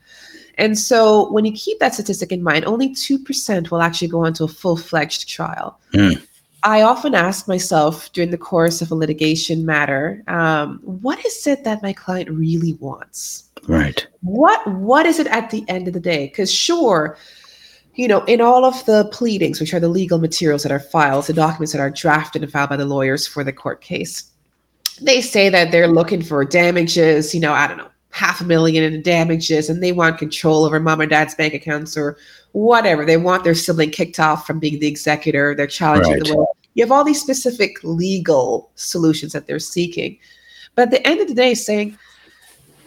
And 0.58 0.78
so 0.78 1.32
when 1.32 1.44
you 1.46 1.52
keep 1.52 1.80
that 1.80 1.96
statistic 1.96 2.32
in 2.32 2.44
mind, 2.44 2.64
only 2.66 2.90
2% 2.90 3.72
will 3.72 3.82
actually 3.82 4.08
go 4.08 4.24
on 4.26 4.34
to 4.34 4.44
a 4.44 4.48
full 4.48 4.78
fledged 4.78 5.28
trial. 5.28 5.80
Mm. 5.94 6.26
I 6.64 6.82
often 6.82 7.14
ask 7.14 7.48
myself 7.48 8.12
during 8.14 8.32
the 8.32 8.38
course 8.38 8.82
of 8.82 8.92
a 8.92 8.96
litigation 8.96 9.66
matter, 9.66 10.24
um, 10.28 10.80
what 10.84 11.24
is 11.26 11.46
it 11.46 11.64
that 11.66 11.84
my 11.84 11.94
client 11.94 12.30
really 12.30 12.74
wants? 12.74 13.50
Right. 13.68 14.06
What 14.22 14.66
What 14.68 15.06
is 15.06 15.20
it 15.20 15.28
at 15.28 15.50
the 15.50 15.64
end 15.68 15.88
of 15.88 15.94
the 15.94 16.00
day? 16.00 16.28
Because 16.28 16.52
sure, 16.52 17.18
you 17.96 18.08
know, 18.08 18.24
in 18.26 18.42
all 18.42 18.66
of 18.66 18.86
the 18.86 19.06
pleadings, 19.12 19.60
which 19.60 19.74
are 19.74 19.80
the 19.80 19.90
legal 19.90 20.20
materials 20.20 20.64
that 20.64 20.72
are 20.72 20.80
filed, 20.80 21.26
the 21.28 21.34
documents 21.34 21.74
that 21.74 21.82
are 21.82 21.92
drafted 21.92 22.44
and 22.44 22.52
filed 22.52 22.70
by 22.70 22.78
the 22.78 22.86
lawyers 22.86 23.28
for 23.28 23.44
the 23.44 23.54
court 23.54 23.82
case, 23.82 24.32
they 25.02 25.22
say 25.22 25.50
that 25.50 25.72
they're 25.72 25.88
looking 25.88 26.22
for 26.22 26.44
damages. 26.46 27.34
You 27.34 27.42
know, 27.42 27.54
I 27.54 27.68
don't 27.68 27.78
know, 27.78 27.90
half 28.12 28.42
a 28.42 28.46
million 28.46 28.84
in 28.84 29.02
damages, 29.02 29.70
and 29.70 29.84
they 29.84 29.92
want 29.92 30.18
control 30.18 30.66
over 30.66 30.80
mom 30.80 31.02
or 31.02 31.06
dad's 31.08 31.36
bank 31.36 31.54
accounts 31.54 31.98
or 31.98 32.18
whatever. 32.54 33.06
They 33.06 33.18
want 33.18 33.44
their 33.44 33.56
sibling 33.56 33.92
kicked 33.92 34.20
off 34.20 34.48
from 34.48 34.60
being 34.60 34.80
the 34.80 34.88
executor. 34.88 35.54
They're 35.54 35.68
challenging 35.68 36.14
right. 36.14 36.24
the 36.24 36.38
will. 36.38 36.58
You 36.76 36.84
have 36.84 36.92
all 36.92 37.04
these 37.04 37.22
specific 37.22 37.78
legal 37.84 38.72
solutions 38.76 39.34
that 39.34 39.46
they're 39.46 39.60
seeking. 39.60 40.18
But 40.76 40.84
at 40.84 40.92
the 40.92 41.08
end 41.08 41.22
of 41.22 41.28
the 41.28 41.36
day, 41.36 41.54
saying, 41.54 41.98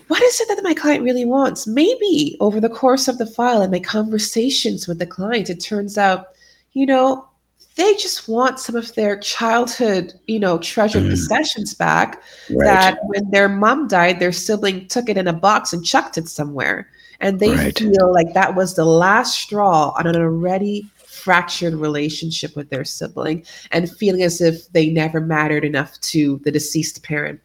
what 0.08 0.23
is 0.23 0.40
it 0.40 0.49
that 0.49 0.62
my 0.64 0.75
client 0.75 1.04
really 1.04 1.25
wants? 1.25 1.66
Maybe 1.66 2.37
over 2.40 2.61
the 2.61 2.68
course 2.68 3.08
of 3.08 3.18
the 3.18 3.26
file 3.26 3.62
and 3.62 3.73
my 3.73 3.80
conversations 3.80 4.88
with 4.88 4.99
the 4.99 5.06
client, 5.06 5.50
it 5.50 5.61
turns 5.61 5.99
out, 5.99 6.28
you 6.73 6.87
know, 6.87 7.28
they 7.75 7.92
just 7.94 8.28
want 8.28 8.58
some 8.58 8.75
of 8.75 8.94
their 8.94 9.18
childhood, 9.18 10.14
you 10.26 10.40
know, 10.40 10.58
treasured 10.58 11.04
mm. 11.04 11.11
possessions 11.11 11.75
back. 11.75 12.23
Right. 12.50 12.66
That 12.66 12.99
when 13.02 13.30
their 13.30 13.49
mom 13.49 13.88
died, 13.88 14.18
their 14.18 14.32
sibling 14.32 14.88
took 14.88 15.08
it 15.08 15.18
in 15.18 15.28
a 15.28 15.32
box 15.32 15.73
and 15.73 15.85
chucked 15.85 16.16
it 16.18 16.28
somewhere. 16.28 16.88
And 17.20 17.40
they 17.40 17.50
right. 17.50 17.78
feel 17.78 18.12
like 18.12 18.35
that 18.35 18.54
was 18.54 18.75
the 18.75 18.85
last 18.85 19.38
straw 19.38 19.94
on 19.99 20.06
an 20.06 20.16
already 20.16 20.88
fractured 20.96 21.75
relationship 21.75 22.54
with 22.54 22.70
their 22.70 22.85
sibling 22.85 23.44
and 23.73 23.90
feeling 23.96 24.23
as 24.23 24.40
if 24.40 24.70
they 24.73 24.90
never 24.90 25.20
mattered 25.20 25.64
enough 25.64 25.99
to 26.00 26.40
the 26.44 26.52
deceased 26.52 27.02
parent. 27.02 27.40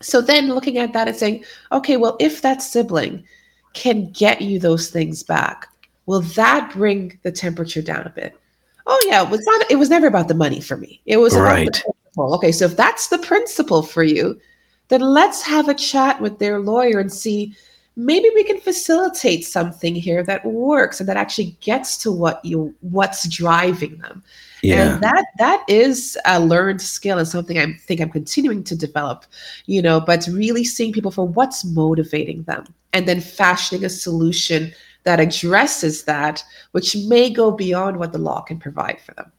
So 0.00 0.20
then 0.20 0.54
looking 0.54 0.78
at 0.78 0.92
that 0.92 1.08
and 1.08 1.16
saying, 1.16 1.44
okay, 1.72 1.96
well, 1.96 2.16
if 2.20 2.42
that 2.42 2.62
sibling 2.62 3.24
can 3.72 4.10
get 4.12 4.40
you 4.40 4.58
those 4.58 4.90
things 4.90 5.22
back, 5.22 5.66
will 6.06 6.20
that 6.20 6.72
bring 6.72 7.18
the 7.22 7.32
temperature 7.32 7.82
down 7.82 8.06
a 8.06 8.10
bit? 8.10 8.38
Oh 8.86 9.04
yeah, 9.06 9.22
it 9.22 9.30
was 9.30 9.44
not 9.44 9.70
it 9.70 9.76
was 9.76 9.90
never 9.90 10.06
about 10.06 10.28
the 10.28 10.34
money 10.34 10.60
for 10.60 10.76
me. 10.76 11.00
It 11.04 11.18
was 11.18 11.36
right. 11.36 11.82
Okay, 12.16 12.52
so 12.52 12.64
if 12.64 12.76
that's 12.76 13.08
the 13.08 13.18
principle 13.18 13.82
for 13.82 14.02
you, 14.02 14.40
then 14.88 15.00
let's 15.00 15.42
have 15.42 15.68
a 15.68 15.74
chat 15.74 16.20
with 16.20 16.38
their 16.38 16.58
lawyer 16.60 16.98
and 16.98 17.12
see 17.12 17.54
maybe 17.98 18.30
we 18.32 18.44
can 18.44 18.60
facilitate 18.60 19.44
something 19.44 19.92
here 19.92 20.22
that 20.22 20.44
works 20.44 21.00
and 21.00 21.08
that 21.08 21.16
actually 21.16 21.56
gets 21.60 21.98
to 21.98 22.12
what 22.12 22.42
you 22.44 22.72
what's 22.80 23.28
driving 23.28 23.98
them 23.98 24.22
yeah. 24.62 24.92
and 24.92 25.02
that 25.02 25.26
that 25.38 25.64
is 25.68 26.16
a 26.24 26.38
learned 26.38 26.80
skill 26.80 27.18
and 27.18 27.26
something 27.26 27.58
i 27.58 27.72
think 27.72 28.00
i'm 28.00 28.08
continuing 28.08 28.62
to 28.62 28.76
develop 28.76 29.26
you 29.66 29.82
know 29.82 30.00
but 30.00 30.24
really 30.30 30.62
seeing 30.62 30.92
people 30.92 31.10
for 31.10 31.26
what's 31.26 31.64
motivating 31.64 32.44
them 32.44 32.64
and 32.92 33.08
then 33.08 33.20
fashioning 33.20 33.84
a 33.84 33.88
solution 33.88 34.72
that 35.02 35.18
addresses 35.18 36.04
that 36.04 36.44
which 36.70 36.96
may 37.08 37.28
go 37.28 37.50
beyond 37.50 37.98
what 37.98 38.12
the 38.12 38.18
law 38.18 38.40
can 38.40 38.60
provide 38.60 39.00
for 39.00 39.12
them 39.14 39.32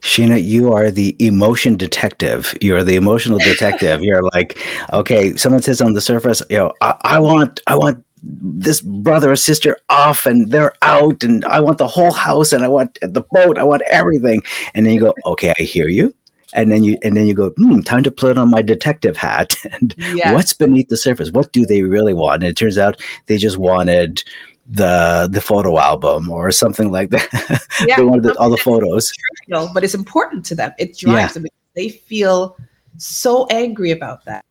Shayna, 0.00 0.42
you 0.42 0.72
are 0.72 0.90
the 0.90 1.16
emotion 1.18 1.76
detective. 1.76 2.54
You're 2.60 2.84
the 2.84 2.96
emotional 2.96 3.38
detective. 3.38 4.02
You're 4.02 4.22
like, 4.22 4.58
okay, 4.92 5.36
someone 5.36 5.62
says 5.62 5.80
on 5.80 5.94
the 5.94 6.00
surface, 6.00 6.42
you 6.50 6.58
know, 6.58 6.72
I, 6.80 6.96
I 7.02 7.18
want, 7.18 7.60
I 7.66 7.76
want 7.76 8.04
this 8.22 8.80
brother 8.80 9.30
or 9.30 9.36
sister 9.36 9.76
off 9.88 10.26
and 10.26 10.50
they're 10.50 10.74
out 10.82 11.22
and 11.22 11.44
I 11.44 11.60
want 11.60 11.78
the 11.78 11.86
whole 11.86 12.12
house 12.12 12.52
and 12.52 12.64
I 12.64 12.68
want 12.68 12.98
the 13.00 13.20
boat, 13.20 13.58
I 13.58 13.64
want 13.64 13.82
everything. 13.82 14.42
And 14.74 14.86
then 14.86 14.94
you 14.94 15.00
go, 15.00 15.14
okay, 15.24 15.54
I 15.58 15.62
hear 15.62 15.88
you. 15.88 16.14
And 16.52 16.70
then 16.70 16.84
you 16.84 16.96
and 17.02 17.16
then 17.16 17.26
you 17.26 17.34
go, 17.34 17.50
hmm, 17.50 17.80
time 17.80 18.02
to 18.04 18.10
put 18.10 18.38
on 18.38 18.50
my 18.50 18.62
detective 18.62 19.16
hat. 19.16 19.56
And 19.72 19.94
what's 20.32 20.52
beneath 20.52 20.88
the 20.88 20.96
surface? 20.96 21.30
What 21.30 21.52
do 21.52 21.66
they 21.66 21.82
really 21.82 22.14
want? 22.14 22.42
And 22.42 22.50
it 22.50 22.56
turns 22.56 22.78
out 22.78 23.00
they 23.26 23.36
just 23.36 23.58
wanted 23.58 24.22
the 24.68 25.28
the 25.30 25.40
photo 25.40 25.78
album 25.78 26.30
or 26.30 26.50
something 26.50 26.90
like 26.90 27.10
that. 27.10 27.62
Yeah, 27.86 27.96
the, 27.96 28.34
all 28.38 28.48
the 28.48 28.56
photos. 28.56 29.12
Trivial, 29.46 29.70
but 29.74 29.84
it's 29.84 29.94
important 29.94 30.46
to 30.46 30.54
them. 30.54 30.72
It 30.78 30.96
drives 30.96 31.36
yeah. 31.36 31.42
them. 31.42 31.46
They 31.74 31.90
feel 31.90 32.56
so 32.96 33.46
angry 33.50 33.90
about 33.90 34.24
that. 34.24 34.44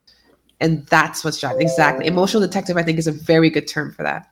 And 0.61 0.85
that's 0.87 1.23
what's 1.23 1.39
driving. 1.39 1.63
Exactly. 1.63 2.05
Emotional 2.05 2.41
detective, 2.41 2.77
I 2.77 2.83
think, 2.83 2.99
is 2.99 3.07
a 3.07 3.11
very 3.11 3.49
good 3.49 3.67
term 3.67 3.91
for 3.91 4.03
that. 4.03 4.29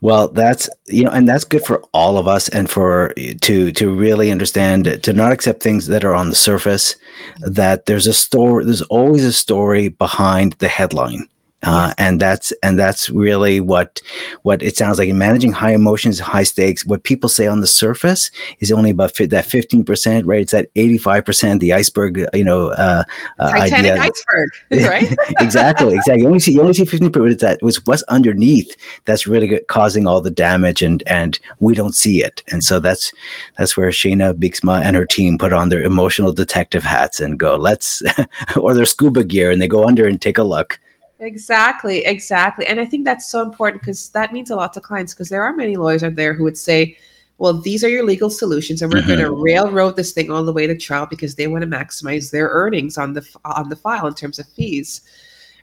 Well, 0.00 0.28
that's 0.28 0.68
you 0.86 1.04
know, 1.04 1.10
and 1.10 1.28
that's 1.28 1.44
good 1.44 1.64
for 1.64 1.82
all 1.92 2.16
of 2.16 2.26
us, 2.26 2.48
and 2.48 2.70
for 2.70 3.12
to 3.42 3.72
to 3.72 3.94
really 3.94 4.30
understand 4.30 5.02
to 5.02 5.12
not 5.12 5.32
accept 5.32 5.62
things 5.62 5.88
that 5.88 6.04
are 6.04 6.14
on 6.14 6.30
the 6.30 6.36
surface. 6.36 6.96
That 7.40 7.86
there's 7.86 8.06
a 8.06 8.14
story. 8.14 8.64
There's 8.64 8.82
always 8.82 9.24
a 9.24 9.32
story 9.32 9.88
behind 9.88 10.54
the 10.54 10.68
headline. 10.68 11.28
Uh, 11.62 11.92
and 11.98 12.20
that's 12.20 12.52
and 12.62 12.78
that's 12.78 13.10
really 13.10 13.60
what 13.60 14.00
what 14.42 14.62
it 14.62 14.76
sounds 14.76 14.98
like 14.98 15.08
in 15.10 15.18
managing 15.18 15.52
high 15.52 15.74
emotions, 15.74 16.18
high 16.18 16.42
stakes. 16.42 16.86
What 16.86 17.04
people 17.04 17.28
say 17.28 17.46
on 17.46 17.60
the 17.60 17.66
surface 17.66 18.30
is 18.60 18.72
only 18.72 18.90
about 18.90 19.14
fi- 19.14 19.26
that 19.26 19.44
fifteen 19.44 19.84
percent, 19.84 20.24
right? 20.24 20.40
It's 20.40 20.52
that 20.52 20.70
eighty 20.76 20.96
five 20.96 21.26
percent, 21.26 21.60
the 21.60 21.74
iceberg, 21.74 22.24
you 22.32 22.44
know, 22.44 22.68
uh, 22.70 23.04
uh, 23.38 23.50
Titanic 23.50 23.92
idea. 23.92 24.02
iceberg, 24.02 24.50
right? 24.88 25.16
exactly, 25.40 25.94
exactly. 25.94 26.22
You 26.22 26.28
only 26.28 26.38
see 26.38 26.52
you 26.52 26.62
only 26.62 26.72
see 26.72 26.86
fifteen 26.86 27.12
percent. 27.12 27.24
But 27.24 27.32
it's 27.32 27.42
that 27.42 27.62
was 27.62 27.84
what's 27.84 28.02
underneath 28.04 28.74
that's 29.04 29.26
really 29.26 29.46
good, 29.46 29.66
causing 29.68 30.06
all 30.06 30.22
the 30.22 30.30
damage, 30.30 30.80
and 30.80 31.02
and 31.06 31.38
we 31.58 31.74
don't 31.74 31.94
see 31.94 32.24
it. 32.24 32.42
And 32.50 32.64
so 32.64 32.80
that's 32.80 33.12
that's 33.58 33.76
where 33.76 33.90
Shayna 33.90 34.32
Beeksma 34.32 34.82
and 34.82 34.96
her 34.96 35.04
team 35.04 35.36
put 35.36 35.52
on 35.52 35.68
their 35.68 35.82
emotional 35.82 36.32
detective 36.32 36.84
hats 36.84 37.20
and 37.20 37.38
go, 37.38 37.56
let's, 37.56 38.02
or 38.56 38.72
their 38.72 38.86
scuba 38.86 39.24
gear, 39.24 39.50
and 39.50 39.60
they 39.60 39.68
go 39.68 39.86
under 39.86 40.06
and 40.06 40.20
take 40.22 40.38
a 40.38 40.42
look 40.42 40.78
Exactly, 41.20 42.04
exactly. 42.06 42.66
And 42.66 42.80
I 42.80 42.86
think 42.86 43.04
that's 43.04 43.26
so 43.26 43.42
important 43.42 43.82
because 43.82 44.08
that 44.10 44.32
means 44.32 44.50
a 44.50 44.56
lot 44.56 44.72
to 44.72 44.80
clients 44.80 45.12
because 45.12 45.28
there 45.28 45.42
are 45.42 45.54
many 45.54 45.76
lawyers 45.76 46.02
out 46.02 46.16
there 46.16 46.32
who 46.32 46.44
would 46.44 46.56
say, 46.56 46.96
well, 47.36 47.54
these 47.54 47.84
are 47.84 47.88
your 47.88 48.04
legal 48.04 48.28
solutions, 48.28 48.82
and 48.82 48.92
we're 48.92 49.00
mm-hmm. 49.00 49.08
going 49.08 49.20
to 49.20 49.30
railroad 49.30 49.96
this 49.96 50.12
thing 50.12 50.30
all 50.30 50.44
the 50.44 50.52
way 50.52 50.66
to 50.66 50.76
trial 50.76 51.06
because 51.06 51.34
they 51.34 51.46
want 51.46 51.62
to 51.62 51.68
maximize 51.68 52.30
their 52.30 52.48
earnings 52.48 52.98
on 52.98 53.14
the 53.14 53.26
on 53.44 53.68
the 53.68 53.76
file 53.76 54.06
in 54.06 54.14
terms 54.14 54.38
of 54.38 54.46
fees. 54.48 55.02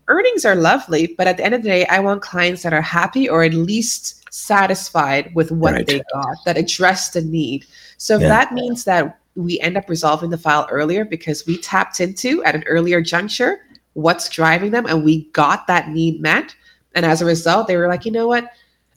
Earnings 0.08 0.46
are 0.46 0.56
lovely, 0.56 1.14
but 1.18 1.28
at 1.28 1.38
the 1.38 1.46
end 1.46 1.54
of 1.54 1.64
the 1.64 1.70
day, 1.70 1.86
I 1.88 2.00
want 2.00 2.22
clients 2.22 2.64
that 2.64 2.74
are 2.74 2.82
happy 2.82 3.28
or 3.28 3.44
at 3.44 3.54
least 3.54 4.24
satisfied 4.34 5.34
with 5.36 5.52
what 5.52 5.74
right. 5.74 5.86
they 5.86 6.02
got 6.14 6.38
that 6.46 6.58
address 6.58 7.10
the 7.10 7.22
need. 7.22 7.66
So 7.98 8.16
if 8.16 8.22
yeah. 8.22 8.30
that 8.30 8.54
means 8.54 8.84
that 8.86 9.20
we 9.36 9.60
end 9.60 9.78
up 9.78 9.90
resolving 9.90 10.30
the 10.30 10.38
file 10.38 10.68
earlier 10.72 11.06
because 11.06 11.46
we 11.46 11.58
tapped 11.58 12.00
into 12.00 12.44
at 12.44 12.56
an 12.56 12.64
earlier 12.64 13.02
juncture, 13.02 13.67
what's 13.98 14.30
driving 14.30 14.70
them 14.70 14.86
and 14.86 15.04
we 15.04 15.24
got 15.32 15.66
that 15.66 15.90
need 15.90 16.22
met. 16.22 16.56
And 16.94 17.04
as 17.04 17.20
a 17.20 17.26
result 17.26 17.68
they 17.68 17.78
were 17.78 17.88
like 17.88 18.06
you 18.06 18.12
know 18.12 18.28
what? 18.28 18.52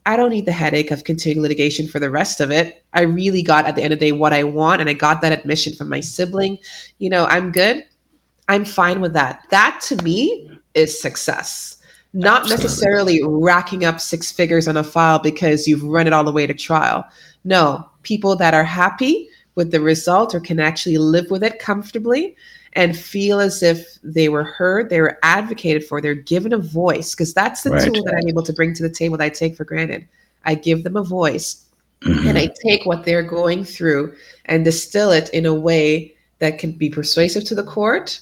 I 0.04 0.16
don't 0.16 0.30
need 0.30 0.46
the 0.46 0.52
headache 0.52 0.90
of 0.90 1.04
continuing 1.04 1.42
litigation 1.42 1.88
for 1.88 1.98
the 1.98 2.10
rest 2.10 2.40
of 2.40 2.50
it. 2.50 2.84
I 2.92 3.02
really 3.02 3.42
got 3.42 3.66
at 3.66 3.76
the 3.76 3.82
end 3.82 3.92
of 3.92 3.98
the 3.98 4.06
day 4.06 4.12
what 4.12 4.32
i 4.34 4.44
want 4.44 4.80
and 4.80 4.90
i 4.90 4.92
got 4.92 5.22
that 5.22 5.32
admission 5.32 5.74
from 5.74 5.88
my 5.88 6.00
sibling. 6.00 6.58
You 6.98 7.08
know 7.08 7.24
i'm 7.26 7.50
good. 7.50 7.84
I'm 8.48 8.64
fine 8.64 9.00
with 9.00 9.14
that. 9.14 9.44
That 9.50 9.80
to 9.88 9.96
me 10.02 10.50
is 10.74 11.00
success. 11.00 11.78
Not 12.12 12.42
Absolutely. 12.42 12.64
necessarily 12.64 13.20
racking 13.24 13.84
up 13.84 14.00
six 14.00 14.30
figures 14.30 14.68
on 14.68 14.76
a 14.76 14.84
file 14.84 15.20
because 15.20 15.66
you've 15.66 15.84
run 15.84 16.08
it 16.08 16.12
all 16.12 16.24
the 16.24 16.32
way 16.32 16.46
to 16.46 16.54
trial. 16.54 17.04
No 17.44 17.88
people 18.02 18.36
that 18.36 18.52
are 18.52 18.64
happy 18.64 19.28
with 19.54 19.70
the 19.70 19.80
result 19.80 20.34
or 20.34 20.40
can 20.40 20.60
actually 20.60 20.98
live 20.98 21.30
with 21.30 21.42
it 21.42 21.58
comfortably 21.58 22.36
and 22.74 22.96
feel 22.96 23.40
as 23.40 23.62
if 23.62 23.98
they 24.02 24.28
were 24.28 24.44
heard, 24.44 24.90
they 24.90 25.00
were 25.00 25.18
advocated 25.22 25.84
for, 25.84 26.00
they're 26.00 26.14
given 26.14 26.52
a 26.52 26.58
voice, 26.58 27.14
because 27.14 27.34
that's 27.34 27.62
the 27.62 27.70
right. 27.70 27.92
tool 27.92 28.04
that 28.04 28.14
I'm 28.14 28.28
able 28.28 28.42
to 28.44 28.52
bring 28.52 28.74
to 28.74 28.82
the 28.82 28.90
table 28.90 29.16
that 29.16 29.24
I 29.24 29.28
take 29.28 29.56
for 29.56 29.64
granted. 29.64 30.06
I 30.44 30.54
give 30.54 30.84
them 30.84 30.96
a 30.96 31.02
voice 31.02 31.64
mm-hmm. 32.02 32.28
and 32.28 32.38
I 32.38 32.50
take 32.64 32.86
what 32.86 33.04
they're 33.04 33.22
going 33.22 33.64
through 33.64 34.14
and 34.46 34.64
distill 34.64 35.10
it 35.10 35.28
in 35.30 35.46
a 35.46 35.54
way 35.54 36.14
that 36.38 36.58
can 36.58 36.72
be 36.72 36.90
persuasive 36.90 37.44
to 37.44 37.54
the 37.54 37.62
court 37.62 38.20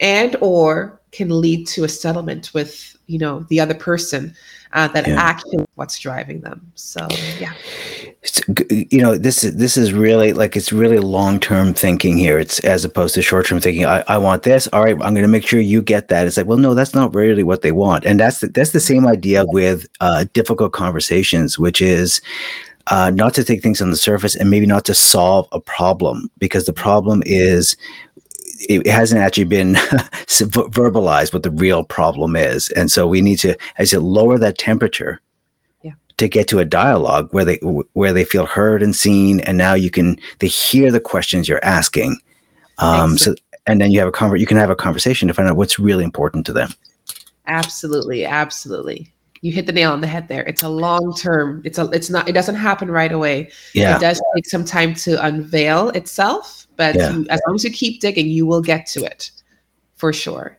and 0.00 0.36
or 0.40 1.00
can 1.12 1.40
lead 1.40 1.66
to 1.68 1.84
a 1.84 1.88
settlement 1.88 2.52
with 2.54 2.96
you 3.06 3.18
know 3.18 3.40
the 3.48 3.60
other 3.60 3.74
person 3.74 4.34
uh, 4.72 4.88
that 4.88 5.06
yeah. 5.06 5.14
actually 5.14 5.64
what's 5.74 5.98
driving 5.98 6.40
them 6.40 6.70
so 6.74 7.06
yeah 7.38 7.52
you 8.68 9.00
know 9.00 9.16
this 9.16 9.42
is 9.42 9.56
this 9.56 9.78
is 9.78 9.94
really 9.94 10.34
like 10.34 10.54
it's 10.54 10.72
really 10.72 10.98
long-term 10.98 11.72
thinking 11.72 12.18
here. 12.18 12.38
It's 12.38 12.60
as 12.60 12.84
opposed 12.84 13.14
to 13.14 13.22
short-term 13.22 13.60
thinking 13.60 13.86
I, 13.86 14.04
I 14.08 14.18
want 14.18 14.42
this. 14.42 14.68
All 14.68 14.84
right 14.84 14.92
i'm 14.92 15.14
going 15.14 15.22
to 15.22 15.28
make 15.28 15.46
sure 15.46 15.58
you 15.60 15.80
get 15.80 16.08
that. 16.08 16.26
It's 16.26 16.36
like 16.36 16.46
well 16.46 16.58
no 16.58 16.74
that's 16.74 16.94
not 16.94 17.14
really 17.14 17.42
what 17.42 17.62
they 17.62 17.72
want. 17.72 18.04
And 18.04 18.20
that's 18.20 18.40
the, 18.40 18.48
that's 18.48 18.72
the 18.72 18.80
same 18.80 19.06
idea 19.06 19.44
with 19.46 19.86
uh, 20.00 20.26
difficult 20.34 20.72
conversations 20.72 21.58
which 21.58 21.80
is 21.80 22.20
uh, 22.88 23.10
not 23.10 23.32
to 23.34 23.44
take 23.44 23.62
things 23.62 23.80
on 23.80 23.90
the 23.90 23.96
surface 23.96 24.34
and 24.34 24.50
maybe 24.50 24.66
not 24.66 24.84
to 24.84 24.94
solve 24.94 25.48
a 25.52 25.60
problem 25.60 26.30
because 26.38 26.66
the 26.66 26.72
problem 26.72 27.22
is 27.24 27.76
it 28.68 28.86
hasn't 28.86 29.20
actually 29.20 29.44
been 29.44 29.74
verbalized 30.26 31.32
what 31.32 31.42
the 31.42 31.50
real 31.50 31.84
problem 31.84 32.36
is. 32.36 32.68
And 32.70 32.90
so 32.90 33.06
we 33.06 33.22
need 33.22 33.38
to 33.38 33.56
as 33.78 33.94
it 33.94 34.00
lower 34.00 34.36
that 34.38 34.58
temperature 34.58 35.22
to 36.20 36.28
get 36.28 36.46
to 36.48 36.58
a 36.58 36.66
dialogue 36.66 37.28
where 37.32 37.46
they 37.46 37.56
where 37.94 38.12
they 38.12 38.24
feel 38.24 38.44
heard 38.44 38.82
and 38.82 38.94
seen 38.94 39.40
and 39.40 39.56
now 39.56 39.72
you 39.72 39.90
can 39.90 40.20
they 40.38 40.48
hear 40.48 40.92
the 40.92 41.00
questions 41.00 41.48
you're 41.48 41.64
asking. 41.64 42.18
Um 42.76 43.16
so 43.16 43.34
and 43.66 43.80
then 43.80 43.90
you 43.90 43.98
have 44.00 44.08
a 44.08 44.12
conver- 44.12 44.38
you 44.38 44.46
can 44.46 44.58
have 44.58 44.68
a 44.68 44.76
conversation 44.76 45.28
to 45.28 45.34
find 45.34 45.48
out 45.48 45.56
what's 45.56 45.78
really 45.78 46.04
important 46.04 46.44
to 46.46 46.52
them. 46.52 46.74
Absolutely 47.46 48.26
absolutely. 48.26 49.10
You 49.40 49.50
hit 49.50 49.64
the 49.64 49.72
nail 49.72 49.92
on 49.92 50.02
the 50.02 50.06
head 50.06 50.28
there. 50.28 50.42
It's 50.42 50.62
a 50.62 50.68
long 50.68 51.14
term 51.14 51.62
it's 51.64 51.78
a 51.78 51.88
it's 51.90 52.10
not 52.10 52.28
it 52.28 52.32
doesn't 52.32 52.56
happen 52.56 52.90
right 52.90 53.12
away. 53.12 53.50
Yeah. 53.72 53.96
It 53.96 54.00
does 54.00 54.20
take 54.34 54.46
some 54.46 54.66
time 54.66 54.92
to 54.96 55.24
unveil 55.24 55.88
itself 55.90 56.66
but 56.76 56.96
yeah. 56.96 57.12
you, 57.12 57.26
as 57.30 57.40
long 57.46 57.54
as 57.54 57.64
you 57.64 57.70
keep 57.70 58.02
digging 58.02 58.28
you 58.28 58.44
will 58.44 58.62
get 58.62 58.84
to 58.88 59.04
it 59.04 59.30
for 59.96 60.12
sure. 60.12 60.58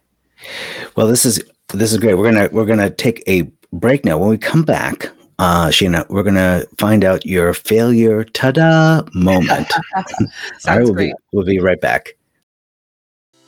Well 0.96 1.06
this 1.06 1.24
is 1.24 1.40
this 1.72 1.92
is 1.92 2.00
great. 2.00 2.16
We're 2.16 2.32
gonna 2.32 2.50
we're 2.52 2.66
gonna 2.66 2.90
take 2.90 3.22
a 3.28 3.44
break 3.72 4.04
now. 4.04 4.18
When 4.18 4.30
we 4.30 4.40
come 4.40 4.64
back 4.64 5.12
uh, 5.42 5.70
Shayna, 5.70 6.08
we're 6.08 6.22
going 6.22 6.36
to 6.36 6.68
find 6.78 7.04
out 7.04 7.26
your 7.26 7.56
failure 7.56 8.24
ta-da 8.24 9.02
moment. 9.16 9.72
All 9.96 10.04
right, 10.68 10.84
we'll 10.84 10.94
be, 10.94 11.14
we'll 11.34 11.46
be 11.46 11.60
right 11.60 11.82
back. 11.82 12.16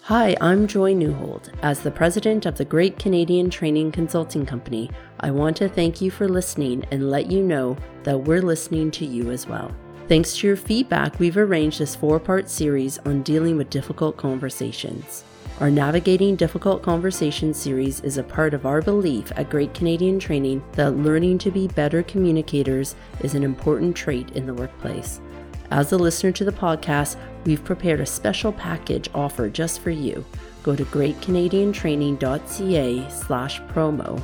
Hi, 0.02 0.36
I'm 0.42 0.66
Joy 0.66 0.96
Newhold. 0.96 1.54
As 1.62 1.82
the 1.82 1.92
president 1.92 2.48
of 2.48 2.58
the 2.58 2.66
Great 2.66 2.98
Canadian 2.98 3.52
Training 3.52 3.92
Consulting 3.92 4.44
Company, 4.44 4.90
I 5.20 5.30
want 5.30 5.56
to 5.58 5.70
thank 5.70 6.02
you 6.02 6.10
for 6.10 6.28
listening 6.28 6.84
and 6.90 7.12
let 7.12 7.32
you 7.32 7.44
know 7.44 7.78
that 8.04 8.18
we're 8.18 8.42
listening 8.42 8.90
to 8.92 9.06
you 9.06 9.30
as 9.30 9.46
well. 9.46 9.72
Thanks 10.08 10.36
to 10.38 10.48
your 10.48 10.58
feedback, 10.58 11.20
we've 11.20 11.38
arranged 11.38 11.80
this 11.80 11.96
four 11.96 12.20
part 12.20 12.50
series 12.50 12.98
on 13.06 13.22
dealing 13.22 13.56
with 13.56 13.70
difficult 13.70 14.18
conversations. 14.18 15.24
Our 15.60 15.70
Navigating 15.70 16.36
Difficult 16.36 16.82
Conversations 16.82 17.58
series 17.58 18.00
is 18.02 18.18
a 18.18 18.24
part 18.24 18.56
of 18.56 18.66
our 18.66 18.82
belief 18.82 19.32
at 19.36 19.52
Great 19.52 19.76
Canadian 19.76 20.18
Training 20.18 20.64
that 20.74 20.98
learning 20.98 21.38
to 21.40 21.52
be 21.52 21.68
better 21.68 22.02
communicators 22.02 22.96
is 23.22 23.36
an 23.36 23.44
important 23.44 23.96
trait 23.96 24.32
in 24.32 24.48
the 24.48 24.54
workplace. 24.54 25.22
As 25.70 25.92
a 25.92 25.98
listener 25.98 26.32
to 26.32 26.44
the 26.44 26.52
podcast, 26.52 27.18
we've 27.46 27.64
prepared 27.64 28.00
a 28.00 28.06
special 28.06 28.52
package 28.52 29.12
offer 29.14 29.48
just 29.48 29.82
for 29.82 29.92
you. 29.92 30.26
Go 30.64 30.76
to 30.76 30.86
greatcanadiantraining.ca 30.86 33.10
slash 33.12 33.62
promo. 33.62 34.20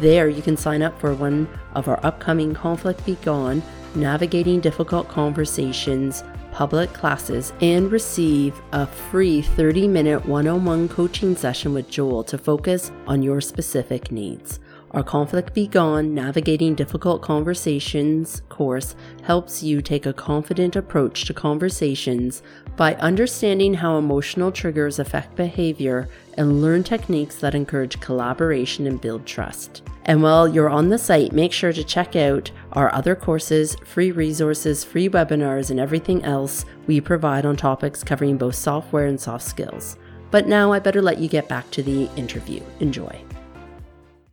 There 0.00 0.28
you 0.28 0.42
can 0.42 0.56
sign 0.56 0.82
up 0.82 1.00
for 1.00 1.14
one 1.14 1.48
of 1.74 1.86
our 1.86 2.04
upcoming 2.04 2.54
Conflict 2.54 3.06
Be 3.06 3.14
Gone, 3.22 3.62
Navigating 3.94 4.58
Difficult 4.60 5.08
Conversations 5.08 6.24
public 6.60 6.92
classes 6.92 7.54
and 7.62 7.90
receive 7.90 8.60
a 8.72 8.86
free 8.86 9.40
30 9.40 9.88
minute 9.88 10.26
one 10.26 10.46
on 10.46 10.62
one 10.66 10.86
coaching 10.90 11.34
session 11.34 11.72
with 11.72 11.88
Joel 11.88 12.22
to 12.24 12.36
focus 12.36 12.92
on 13.06 13.22
your 13.22 13.40
specific 13.40 14.12
needs. 14.12 14.60
Our 14.92 15.04
Conflict 15.04 15.54
Be 15.54 15.68
Gone 15.68 16.14
Navigating 16.14 16.74
Difficult 16.74 17.22
Conversations 17.22 18.42
course 18.48 18.96
helps 19.22 19.62
you 19.62 19.80
take 19.80 20.04
a 20.04 20.12
confident 20.12 20.74
approach 20.74 21.26
to 21.26 21.34
conversations 21.34 22.42
by 22.74 22.96
understanding 22.96 23.74
how 23.74 23.98
emotional 23.98 24.50
triggers 24.50 24.98
affect 24.98 25.36
behavior 25.36 26.08
and 26.36 26.60
learn 26.60 26.82
techniques 26.82 27.36
that 27.36 27.54
encourage 27.54 28.00
collaboration 28.00 28.88
and 28.88 29.00
build 29.00 29.26
trust. 29.26 29.82
And 30.06 30.24
while 30.24 30.48
you're 30.48 30.68
on 30.68 30.88
the 30.88 30.98
site, 30.98 31.30
make 31.30 31.52
sure 31.52 31.72
to 31.72 31.84
check 31.84 32.16
out 32.16 32.50
our 32.72 32.92
other 32.92 33.14
courses, 33.14 33.76
free 33.84 34.10
resources, 34.10 34.82
free 34.82 35.08
webinars, 35.08 35.70
and 35.70 35.78
everything 35.78 36.24
else 36.24 36.64
we 36.88 37.00
provide 37.00 37.46
on 37.46 37.54
topics 37.54 38.02
covering 38.02 38.36
both 38.36 38.56
software 38.56 39.06
and 39.06 39.20
soft 39.20 39.44
skills. 39.44 39.96
But 40.32 40.48
now 40.48 40.72
I 40.72 40.80
better 40.80 41.00
let 41.00 41.18
you 41.18 41.28
get 41.28 41.48
back 41.48 41.70
to 41.72 41.82
the 41.84 42.10
interview. 42.16 42.60
Enjoy. 42.80 43.24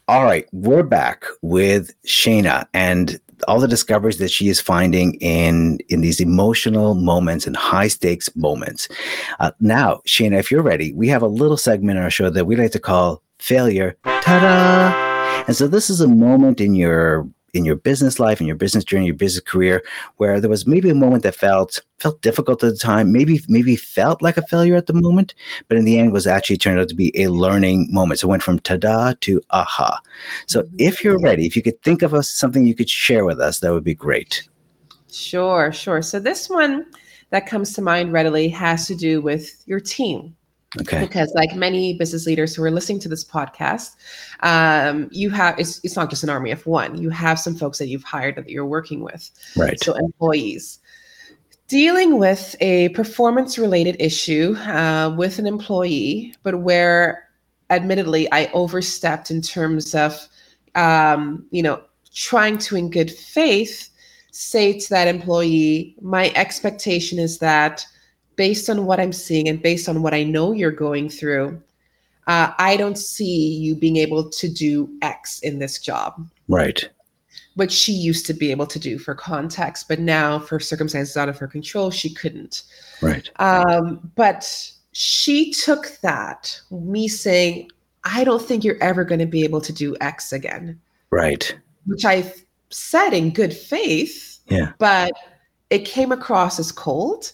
All 0.10 0.24
right, 0.24 0.48
we're 0.54 0.84
back 0.84 1.26
with 1.42 1.94
Shayna 2.04 2.66
and 2.74 3.20
all 3.46 3.60
the 3.60 3.68
discoveries 3.68 4.20
that 4.20 4.32
she 4.32 4.48
is 4.48 4.62
finding 4.62 5.16
in 5.16 5.80
in 5.90 6.00
these 6.00 6.22
emotional 6.22 6.96
moments 6.96 7.46
and 7.46 7.58
high 7.58 7.90
stakes 7.90 8.34
moments. 8.34 8.88
Uh, 9.42 9.52
now, 9.60 10.00
Shayna, 10.08 10.40
if 10.40 10.50
you're 10.50 10.62
ready, 10.62 10.94
we 10.94 11.10
have 11.10 11.24
a 11.24 11.28
little 11.28 11.58
segment 11.58 11.98
in 11.98 12.04
our 12.06 12.10
show 12.10 12.30
that 12.30 12.46
we 12.46 12.56
like 12.56 12.72
to 12.72 12.80
call 12.80 13.22
failure. 13.40 13.98
Ta-da! 14.22 15.44
And 15.46 15.58
so 15.58 15.68
this 15.68 15.90
is 15.90 16.00
a 16.00 16.08
moment 16.08 16.62
in 16.62 16.74
your 16.74 17.28
in 17.58 17.66
your 17.66 17.76
business 17.76 18.20
life, 18.20 18.40
in 18.40 18.48
your 18.48 18.56
business 18.56 18.84
journey, 18.84 19.08
your 19.08 19.16
business 19.16 19.44
career, 19.44 19.84
where 20.18 20.40
there 20.40 20.50
was 20.50 20.68
maybe 20.68 20.90
a 20.90 20.96
moment 20.96 21.24
that 21.24 21.36
felt 21.36 21.82
felt 22.00 22.22
difficult 22.22 22.64
at 22.64 22.72
the 22.72 22.78
time, 22.78 23.12
maybe 23.12 23.42
maybe 23.48 23.76
felt 23.76 24.22
like 24.22 24.38
a 24.38 24.48
failure 24.48 24.76
at 24.76 24.86
the 24.86 24.94
moment, 24.94 25.34
but 25.68 25.78
in 25.78 25.84
the 25.84 25.98
end 25.98 26.14
was 26.14 26.28
actually 26.28 26.58
turned 26.58 26.80
out 26.80 26.88
to 26.90 26.96
be 26.96 27.12
a 27.20 27.28
learning 27.28 27.88
moment. 27.92 28.20
So 28.20 28.28
it 28.28 28.32
went 28.32 28.44
from 28.44 28.60
ta-da 28.60 29.14
to 29.22 29.42
aha. 29.50 30.00
So 30.46 30.62
mm-hmm. 30.62 30.76
if 30.80 31.04
you're 31.04 31.20
ready, 31.20 31.46
if 31.46 31.56
you 31.56 31.64
could 31.64 31.82
think 31.82 32.04
of 32.04 32.14
us 32.14 32.30
something 32.30 32.66
you 32.66 32.76
could 32.76 32.90
share 32.90 33.26
with 33.26 33.42
us, 33.42 33.60
that 33.60 33.74
would 33.74 33.84
be 33.84 33.96
great. 33.96 34.48
Sure, 35.12 35.74
sure. 35.74 36.02
So 36.02 36.20
this 36.20 36.50
one 36.50 36.86
that 37.32 37.48
comes 37.48 37.74
to 37.74 37.82
mind 37.82 38.14
readily 38.14 38.48
has 38.50 38.88
to 38.88 38.96
do 38.96 39.20
with 39.22 39.64
your 39.66 39.80
team. 39.80 40.37
Okay. 40.82 41.02
Because 41.02 41.32
like 41.36 41.56
many 41.56 41.94
business 41.96 42.26
leaders 42.26 42.56
who 42.56 42.64
are 42.64 42.72
listening 42.72 43.00
to 43.00 43.10
this 43.10 43.24
podcast, 43.24 43.96
um, 44.42 45.10
you 45.12 45.30
have 45.30 45.60
it's 45.60 45.80
it's 45.84 45.96
not 45.96 46.10
just 46.10 46.24
an 46.24 46.30
army 46.30 46.52
of 46.52 46.66
one. 46.66 47.02
You 47.02 47.10
have 47.10 47.40
some 47.40 47.56
folks 47.56 47.78
that 47.80 47.88
you've 47.88 48.04
hired 48.04 48.36
that 48.36 48.50
you're 48.50 48.66
working 48.66 49.02
with. 49.02 49.30
Right. 49.56 49.82
So 49.84 49.94
employees. 49.94 50.80
Dealing 51.68 52.18
with 52.18 52.56
a 52.62 52.90
performance 52.90 53.58
related 53.58 53.98
issue 54.00 54.56
uh, 54.56 55.14
with 55.18 55.38
an 55.38 55.46
employee, 55.46 56.34
but 56.44 56.62
where 56.62 57.28
admittedly 57.70 58.32
I 58.32 58.50
overstepped 58.54 59.30
in 59.30 59.42
terms 59.42 59.94
of 59.94 60.28
um, 60.76 61.46
you 61.52 61.62
know, 61.62 61.82
trying 62.14 62.58
to 62.60 62.76
in 62.78 62.90
good 62.90 63.12
faith 63.12 63.90
say 64.32 64.80
to 64.80 64.90
that 64.90 65.08
employee, 65.08 65.96
my 66.02 66.32
expectation 66.36 67.18
is 67.20 67.40
that 67.40 67.86
based 68.38 68.70
on 68.70 68.86
what 68.86 69.00
I'm 69.02 69.12
seeing 69.12 69.50
and 69.50 69.62
based 69.62 69.90
on 69.90 70.02
what 70.02 70.14
I 70.14 70.24
know 70.24 70.54
you're 70.54 70.72
going 70.72 71.10
through, 71.10 71.62
uh, 72.28 72.54
I 72.58 72.78
don't 72.78 72.98
see 72.98 73.56
you 73.56 73.76
being 73.76 73.98
able 73.98 74.30
to 74.30 74.48
do 74.48 74.90
X 75.02 75.40
in 75.40 75.60
this 75.60 75.80
job. 75.80 76.26
Right. 76.48 76.90
Which 77.56 77.72
she 77.72 77.92
used 77.92 78.26
to 78.28 78.34
be 78.34 78.52
able 78.52 78.68
to 78.68 78.80
do 78.80 78.98
for 79.00 79.16
context, 79.16 79.88
but 79.88 80.00
now 80.00 80.40
for 80.40 80.60
circumstances 80.60 81.18
out 81.18 81.28
of 81.28 81.38
her 81.38 81.48
control, 81.48 81.90
she 81.90 82.14
couldn't. 82.14 82.64
Right. 83.02 83.30
Um, 83.38 84.12
but 84.16 84.72
she 84.92 85.52
took 85.52 85.98
that, 86.02 86.60
me 86.72 87.08
saying, 87.08 87.70
I 88.04 88.24
don't 88.24 88.42
think 88.42 88.64
you're 88.64 88.82
ever 88.82 89.04
going 89.04 89.20
to 89.20 89.26
be 89.26 89.44
able 89.44 89.62
to 89.62 89.74
do 89.74 89.96
X 90.00 90.32
again. 90.32 90.80
Right. 91.10 91.56
Which 91.86 92.06
I 92.06 92.32
said 92.70 93.12
in 93.12 93.32
good 93.32 93.54
faith. 93.56 94.40
Yeah. 94.48 94.74
But 94.78 95.14
it 95.70 95.86
came 95.86 96.12
across 96.12 96.60
as 96.60 96.72
cold 96.72 97.32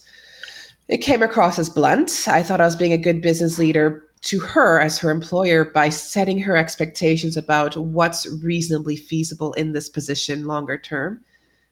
it 0.88 0.98
came 0.98 1.22
across 1.22 1.58
as 1.58 1.70
blunt. 1.70 2.26
I 2.26 2.42
thought 2.42 2.60
I 2.60 2.66
was 2.66 2.76
being 2.76 2.92
a 2.92 2.98
good 2.98 3.22
business 3.22 3.58
leader 3.58 4.04
to 4.22 4.40
her 4.40 4.80
as 4.80 4.98
her 4.98 5.10
employer 5.10 5.66
by 5.66 5.88
setting 5.90 6.38
her 6.38 6.56
expectations 6.56 7.36
about 7.36 7.76
what's 7.76 8.26
reasonably 8.42 8.96
feasible 8.96 9.52
in 9.54 9.72
this 9.72 9.88
position 9.88 10.46
longer 10.46 10.78
term. 10.78 11.20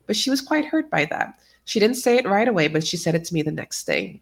But 0.06 0.16
she 0.16 0.30
was 0.30 0.40
quite 0.40 0.66
hurt 0.66 0.90
by 0.90 1.06
that. 1.06 1.38
She 1.64 1.80
didn't 1.80 1.96
say 1.96 2.16
it 2.16 2.26
right 2.26 2.48
away, 2.48 2.68
but 2.68 2.86
she 2.86 2.96
said 2.96 3.14
it 3.14 3.24
to 3.24 3.34
me 3.34 3.42
the 3.42 3.52
next 3.52 3.84
day. 3.84 4.20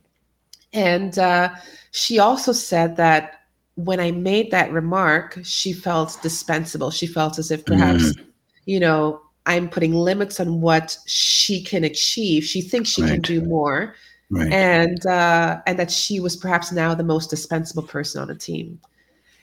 And 0.72 1.18
uh, 1.18 1.50
she 1.90 2.18
also 2.18 2.53
said 2.53 2.96
that 2.96 3.40
when 3.74 3.98
I 3.98 4.11
made 4.12 4.50
that 4.50 4.72
remark, 4.72 5.38
she 5.42 5.72
felt 5.72 6.18
dispensable. 6.22 6.90
She 6.90 7.07
felt 7.07 7.38
as 7.38 7.50
if 7.50 7.64
perhaps, 7.64 8.12
mm. 8.12 8.24
you 8.66 8.79
know, 8.79 9.20
I'm 9.46 9.68
putting 9.68 9.94
limits 9.94 10.38
on 10.38 10.61
what 10.61 10.98
she 11.07 11.62
can 11.64 11.83
achieve. 11.83 12.44
She 12.44 12.61
thinks 12.61 12.90
she 12.90 13.03
right. 13.03 13.12
can 13.12 13.20
do 13.22 13.40
more 13.40 13.94
right. 14.30 14.52
and 14.52 15.04
uh, 15.06 15.60
and 15.66 15.78
that 15.78 15.90
she 15.90 16.20
was 16.20 16.36
perhaps 16.36 16.72
now 16.72 16.94
the 16.94 17.04
most 17.04 17.30
dispensable 17.30 17.82
person 17.82 18.20
on 18.20 18.28
the 18.28 18.34
team. 18.34 18.80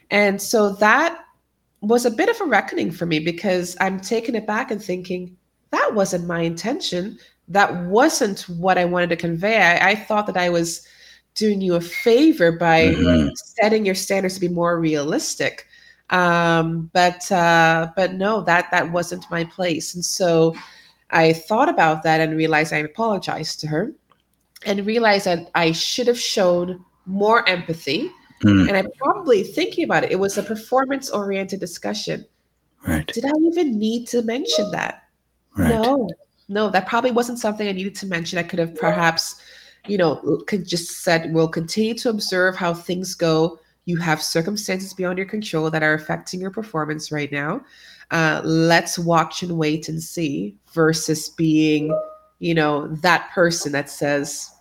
And 0.09 0.41
so 0.41 0.73
that 0.73 1.19
was 1.81 2.05
a 2.05 2.11
bit 2.11 2.29
of 2.29 2.39
a 2.41 2.45
reckoning 2.45 2.91
for 2.91 3.05
me 3.05 3.19
because 3.19 3.77
I'm 3.79 3.99
taking 3.99 4.35
it 4.35 4.47
back 4.47 4.71
and 4.71 4.83
thinking 4.83 5.35
that 5.71 5.93
wasn't 5.93 6.25
my 6.25 6.41
intention. 6.41 7.19
That 7.49 7.85
wasn't 7.85 8.41
what 8.49 8.77
I 8.77 8.85
wanted 8.85 9.09
to 9.09 9.15
convey. 9.15 9.61
I, 9.61 9.91
I 9.91 9.95
thought 9.95 10.27
that 10.27 10.37
I 10.37 10.49
was 10.49 10.85
doing 11.35 11.61
you 11.61 11.75
a 11.75 11.81
favor 11.81 12.51
by 12.51 12.87
mm-hmm. 12.87 13.29
setting 13.35 13.85
your 13.85 13.95
standards 13.95 14.35
to 14.35 14.41
be 14.41 14.47
more 14.47 14.79
realistic. 14.79 15.67
Um, 16.09 16.89
but 16.93 17.29
uh, 17.31 17.91
but 17.95 18.13
no, 18.13 18.41
that 18.41 18.71
that 18.71 18.91
wasn't 18.91 19.29
my 19.29 19.43
place. 19.43 19.93
And 19.93 20.03
so 20.03 20.55
I 21.11 21.33
thought 21.33 21.69
about 21.69 22.03
that 22.03 22.21
and 22.21 22.37
realized 22.37 22.73
I 22.73 22.77
apologized 22.77 23.59
to 23.61 23.67
her 23.67 23.93
and 24.65 24.85
realized 24.85 25.25
that 25.25 25.49
I 25.55 25.71
should 25.71 26.07
have 26.07 26.19
shown 26.19 26.83
more 27.05 27.47
empathy. 27.47 28.11
Mm. 28.43 28.67
And 28.67 28.77
I 28.77 28.83
probably 28.97 29.43
thinking 29.43 29.83
about 29.83 30.03
it, 30.03 30.11
it 30.11 30.19
was 30.19 30.37
a 30.37 30.43
performance 30.43 31.09
oriented 31.09 31.59
discussion. 31.59 32.25
Right. 32.87 33.07
Did 33.07 33.25
I 33.25 33.31
even 33.43 33.79
need 33.79 34.07
to 34.09 34.21
mention 34.21 34.69
that? 34.71 35.03
Right. 35.55 35.69
No, 35.69 36.09
no, 36.47 36.69
that 36.69 36.87
probably 36.87 37.11
wasn't 37.11 37.39
something 37.39 37.67
I 37.67 37.71
needed 37.71 37.95
to 37.95 38.05
mention. 38.05 38.37
I 38.37 38.43
could 38.43 38.59
have 38.59 38.75
perhaps, 38.75 39.41
you 39.87 39.97
know, 39.97 40.43
could 40.47 40.67
just 40.67 41.03
said, 41.03 41.33
we'll 41.33 41.47
continue 41.47 41.95
to 41.95 42.09
observe 42.09 42.55
how 42.55 42.73
things 42.73 43.15
go. 43.15 43.59
You 43.85 43.97
have 43.97 44.21
circumstances 44.21 44.93
beyond 44.93 45.17
your 45.17 45.27
control 45.27 45.71
that 45.71 45.81
are 45.81 45.93
affecting 45.93 46.39
your 46.39 46.51
performance 46.51 47.11
right 47.11 47.31
now. 47.31 47.61
Uh, 48.11 48.41
let's 48.43 48.99
watch 48.99 49.43
and 49.43 49.57
wait 49.57 49.89
and 49.89 50.01
see 50.01 50.55
versus 50.73 51.29
being 51.29 51.97
you 52.39 52.53
know, 52.53 52.87
that 52.87 53.29
person 53.31 53.71
that 53.71 53.89
says, 53.89 54.51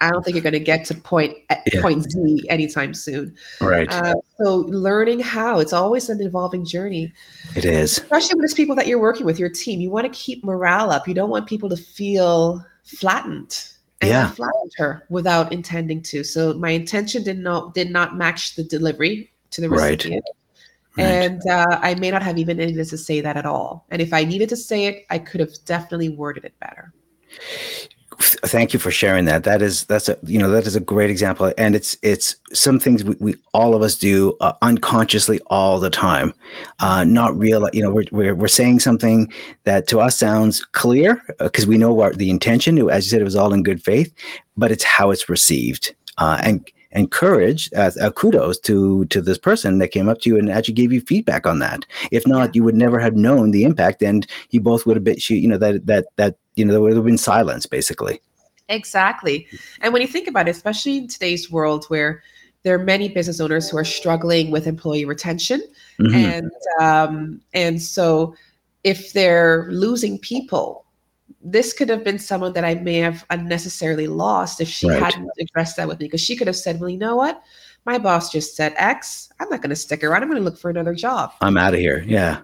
I 0.00 0.10
don't 0.10 0.24
think 0.24 0.34
you're 0.34 0.42
going 0.42 0.54
to 0.54 0.60
get 0.60 0.84
to 0.86 0.94
point 0.94 1.36
yeah. 1.72 1.82
point 1.82 2.10
Z 2.10 2.46
anytime 2.48 2.94
soon. 2.94 3.34
Right. 3.60 3.92
Uh, 3.92 4.14
so 4.38 4.58
learning 4.68 5.20
how 5.20 5.58
it's 5.58 5.72
always 5.72 6.08
an 6.08 6.22
evolving 6.22 6.64
journey. 6.64 7.12
It 7.56 7.64
is, 7.64 7.98
especially 7.98 8.40
with 8.40 8.56
people 8.56 8.74
that 8.76 8.86
you're 8.86 9.00
working 9.00 9.26
with, 9.26 9.38
your 9.38 9.50
team. 9.50 9.80
You 9.80 9.90
want 9.90 10.10
to 10.10 10.18
keep 10.18 10.44
morale 10.44 10.90
up. 10.90 11.06
You 11.06 11.14
don't 11.14 11.30
want 11.30 11.46
people 11.46 11.68
to 11.68 11.76
feel 11.76 12.64
flattened. 12.84 13.66
And 14.00 14.10
yeah. 14.10 14.28
I 14.28 14.30
flattened 14.30 14.72
her 14.78 15.04
without 15.10 15.52
intending 15.52 16.00
to. 16.04 16.24
So 16.24 16.54
my 16.54 16.70
intention 16.70 17.22
did 17.22 17.38
not 17.38 17.74
did 17.74 17.90
not 17.90 18.16
match 18.16 18.56
the 18.56 18.64
delivery 18.64 19.30
to 19.50 19.60
the 19.60 19.68
recipient. 19.68 20.24
Right. 20.24 20.36
Right. 20.96 21.04
And 21.06 21.46
uh, 21.46 21.78
I 21.82 21.94
may 21.94 22.10
not 22.10 22.22
have 22.22 22.38
even 22.38 22.56
needed 22.56 22.88
to 22.88 22.98
say 22.98 23.20
that 23.20 23.36
at 23.36 23.46
all. 23.46 23.86
And 23.90 24.02
if 24.02 24.12
I 24.12 24.24
needed 24.24 24.48
to 24.48 24.56
say 24.56 24.86
it, 24.86 25.06
I 25.10 25.18
could 25.18 25.40
have 25.40 25.52
definitely 25.64 26.08
worded 26.08 26.44
it 26.44 26.58
better. 26.60 26.92
Thank 28.20 28.74
you 28.74 28.78
for 28.78 28.90
sharing 28.90 29.24
that. 29.26 29.44
That 29.44 29.62
is 29.62 29.84
that's 29.84 30.08
a 30.08 30.18
you 30.24 30.38
know 30.38 30.50
that 30.50 30.66
is 30.66 30.76
a 30.76 30.80
great 30.80 31.08
example, 31.08 31.54
and 31.56 31.74
it's 31.74 31.96
it's 32.02 32.36
some 32.52 32.78
things 32.78 33.02
we, 33.02 33.16
we 33.18 33.34
all 33.54 33.74
of 33.74 33.80
us 33.80 33.96
do 33.96 34.36
uh, 34.40 34.52
unconsciously 34.60 35.40
all 35.46 35.80
the 35.80 35.88
time, 35.88 36.34
uh, 36.80 37.02
not 37.04 37.36
real. 37.38 37.66
You 37.72 37.82
know, 37.82 37.90
we're, 37.90 38.04
we're 38.12 38.34
we're 38.34 38.48
saying 38.48 38.80
something 38.80 39.32
that 39.64 39.86
to 39.88 40.00
us 40.00 40.18
sounds 40.18 40.62
clear 40.64 41.22
because 41.38 41.64
uh, 41.64 41.68
we 41.68 41.78
know 41.78 41.94
what 41.94 42.18
the 42.18 42.28
intention. 42.28 42.76
As 42.90 43.06
you 43.06 43.10
said, 43.10 43.22
it 43.22 43.24
was 43.24 43.36
all 43.36 43.54
in 43.54 43.62
good 43.62 43.82
faith, 43.82 44.12
but 44.54 44.70
it's 44.70 44.84
how 44.84 45.10
it's 45.10 45.30
received. 45.30 45.94
Uh, 46.18 46.38
and 46.42 46.70
and 46.92 47.10
courage 47.10 47.70
uh, 47.76 47.90
uh, 48.00 48.10
kudos 48.10 48.58
to 48.60 49.04
to 49.06 49.22
this 49.22 49.38
person 49.38 49.78
that 49.78 49.88
came 49.88 50.08
up 50.08 50.20
to 50.20 50.30
you 50.30 50.38
and 50.38 50.50
actually 50.50 50.74
gave 50.74 50.92
you 50.92 51.00
feedback 51.00 51.46
on 51.46 51.60
that 51.60 51.86
if 52.10 52.26
not 52.26 52.54
you 52.54 52.64
would 52.64 52.74
never 52.74 52.98
have 52.98 53.14
known 53.14 53.50
the 53.52 53.64
impact 53.64 54.02
and 54.02 54.26
you 54.50 54.60
both 54.60 54.86
would 54.86 54.96
have 54.96 55.04
been 55.04 55.18
she, 55.18 55.36
you 55.36 55.48
know 55.48 55.58
that 55.58 55.86
that 55.86 56.06
that 56.16 56.36
you 56.60 56.64
know 56.64 56.72
there 56.72 56.80
would 56.80 56.94
have 56.94 57.04
been 57.04 57.18
silence 57.18 57.66
basically 57.66 58.20
exactly 58.68 59.46
and 59.80 59.92
when 59.92 60.02
you 60.02 60.08
think 60.08 60.28
about 60.28 60.46
it 60.46 60.52
especially 60.52 60.98
in 60.98 61.08
today's 61.08 61.50
world 61.50 61.84
where 61.86 62.22
there 62.62 62.74
are 62.74 62.84
many 62.84 63.08
business 63.08 63.40
owners 63.40 63.68
who 63.68 63.76
are 63.76 63.84
struggling 63.84 64.50
with 64.50 64.66
employee 64.66 65.04
retention 65.04 65.60
mm-hmm. 65.98 66.14
and 66.14 66.50
um, 66.80 67.40
and 67.54 67.82
so 67.82 68.34
if 68.84 69.12
they're 69.12 69.66
losing 69.70 70.18
people 70.18 70.84
this 71.42 71.72
could 71.72 71.88
have 71.88 72.04
been 72.04 72.18
someone 72.18 72.52
that 72.52 72.64
I 72.64 72.74
may 72.74 72.96
have 72.96 73.24
unnecessarily 73.30 74.06
lost 74.06 74.60
if 74.60 74.68
she 74.68 74.88
right. 74.88 75.02
hadn't 75.02 75.30
addressed 75.40 75.76
that 75.76 75.88
with 75.88 75.98
me. 75.98 76.06
Because 76.06 76.20
she 76.20 76.36
could 76.36 76.46
have 76.46 76.56
said, 76.56 76.80
well, 76.80 76.90
you 76.90 76.98
know 76.98 77.16
what? 77.16 77.42
My 77.86 77.98
boss 77.98 78.30
just 78.30 78.56
said 78.56 78.74
X. 78.76 79.30
I'm 79.40 79.48
not 79.48 79.62
going 79.62 79.70
to 79.70 79.76
stick 79.76 80.04
around. 80.04 80.22
I'm 80.22 80.28
going 80.28 80.40
to 80.40 80.44
look 80.44 80.58
for 80.58 80.70
another 80.70 80.94
job. 80.94 81.32
I'm 81.40 81.56
out 81.56 81.72
of 81.72 81.80
here. 81.80 82.04
Yeah. 82.06 82.40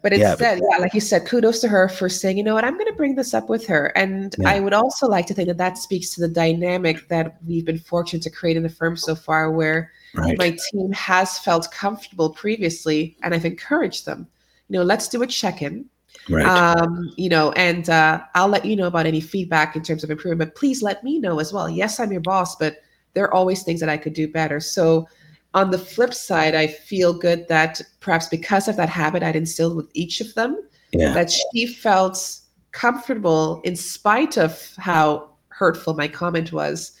But 0.00 0.12
instead, 0.12 0.40
yeah, 0.40 0.54
but- 0.60 0.68
yeah, 0.70 0.78
like 0.78 0.94
you 0.94 1.00
said, 1.00 1.26
kudos 1.26 1.60
to 1.60 1.68
her 1.68 1.88
for 1.88 2.08
saying, 2.08 2.36
you 2.36 2.44
know 2.44 2.54
what, 2.54 2.64
I'm 2.64 2.74
going 2.74 2.86
to 2.86 2.92
bring 2.92 3.16
this 3.16 3.34
up 3.34 3.48
with 3.48 3.66
her. 3.66 3.86
And 3.96 4.34
yeah. 4.38 4.50
I 4.50 4.60
would 4.60 4.72
also 4.72 5.08
like 5.08 5.26
to 5.26 5.34
think 5.34 5.48
that 5.48 5.58
that 5.58 5.76
speaks 5.76 6.10
to 6.14 6.20
the 6.20 6.28
dynamic 6.28 7.08
that 7.08 7.38
we've 7.46 7.64
been 7.64 7.78
fortunate 7.78 8.22
to 8.22 8.30
create 8.30 8.56
in 8.56 8.62
the 8.62 8.68
firm 8.68 8.96
so 8.96 9.14
far, 9.14 9.50
where 9.50 9.90
right. 10.14 10.38
my 10.38 10.56
team 10.70 10.92
has 10.92 11.38
felt 11.38 11.70
comfortable 11.72 12.30
previously 12.30 13.16
and 13.22 13.34
I've 13.34 13.44
encouraged 13.44 14.06
them. 14.06 14.28
You 14.68 14.78
know, 14.78 14.84
let's 14.84 15.08
do 15.08 15.22
a 15.22 15.26
check 15.26 15.62
in 15.62 15.88
Right. 16.28 16.44
Um, 16.44 17.10
you 17.16 17.28
know, 17.28 17.52
and 17.52 17.88
uh, 17.88 18.20
I'll 18.34 18.48
let 18.48 18.64
you 18.64 18.76
know 18.76 18.86
about 18.86 19.06
any 19.06 19.20
feedback 19.20 19.76
in 19.76 19.82
terms 19.82 20.04
of 20.04 20.10
improvement. 20.10 20.50
But 20.50 20.58
please 20.58 20.82
let 20.82 21.02
me 21.02 21.18
know 21.18 21.40
as 21.40 21.52
well. 21.52 21.68
Yes, 21.68 22.00
I'm 22.00 22.12
your 22.12 22.20
boss, 22.20 22.56
but 22.56 22.82
there 23.14 23.24
are 23.24 23.34
always 23.34 23.62
things 23.62 23.80
that 23.80 23.88
I 23.88 23.96
could 23.96 24.12
do 24.12 24.28
better. 24.28 24.60
So 24.60 25.08
on 25.54 25.70
the 25.70 25.78
flip 25.78 26.14
side, 26.14 26.54
I 26.54 26.66
feel 26.66 27.12
good 27.12 27.48
that 27.48 27.80
perhaps 28.00 28.28
because 28.28 28.68
of 28.68 28.76
that 28.76 28.88
habit 28.88 29.22
I'd 29.22 29.36
instilled 29.36 29.76
with 29.76 29.90
each 29.94 30.20
of 30.20 30.34
them, 30.34 30.62
yeah. 30.92 31.12
that 31.14 31.30
she 31.30 31.66
felt 31.66 32.40
comfortable 32.72 33.60
in 33.64 33.74
spite 33.74 34.36
of 34.36 34.60
how 34.78 35.30
hurtful 35.48 35.94
my 35.94 36.06
comment 36.06 36.52
was 36.52 36.92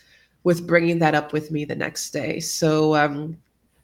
with 0.44 0.66
bringing 0.66 0.98
that 0.98 1.14
up 1.14 1.32
with 1.32 1.50
me 1.50 1.64
the 1.64 1.76
next 1.76 2.10
day. 2.10 2.40
So 2.40 2.96
um, 2.96 3.36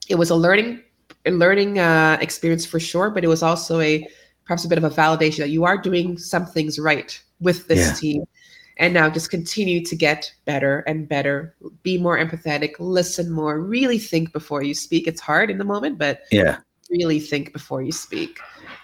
it 0.08 0.14
was 0.14 0.30
a 0.30 0.34
learning, 0.34 0.82
a 1.26 1.30
learning 1.30 1.78
uh, 1.78 2.16
experience 2.20 2.64
for 2.64 2.80
sure, 2.80 3.10
but 3.10 3.22
it 3.22 3.28
was 3.28 3.42
also 3.42 3.80
a 3.80 4.06
perhaps 4.44 4.64
a 4.64 4.68
bit 4.68 4.78
of 4.78 4.84
a 4.84 4.90
validation 4.90 5.38
that 5.38 5.50
you 5.50 5.64
are 5.64 5.78
doing 5.78 6.18
some 6.18 6.46
things 6.46 6.78
right 6.78 7.20
with 7.40 7.66
this 7.66 7.86
yeah. 7.86 7.94
team 7.94 8.24
and 8.76 8.94
now 8.94 9.08
just 9.08 9.30
continue 9.30 9.84
to 9.84 9.96
get 9.96 10.32
better 10.44 10.80
and 10.80 11.08
better 11.08 11.54
be 11.82 11.98
more 11.98 12.18
empathetic 12.18 12.74
listen 12.78 13.30
more 13.30 13.60
really 13.60 13.98
think 13.98 14.32
before 14.32 14.62
you 14.62 14.74
speak. 14.74 15.06
It's 15.06 15.20
hard 15.20 15.50
in 15.50 15.58
the 15.58 15.64
moment 15.64 15.98
but 15.98 16.20
yeah. 16.30 16.58
really 16.90 17.20
think 17.20 17.52
before 17.52 17.82
you 17.82 17.92
speak. 17.92 18.38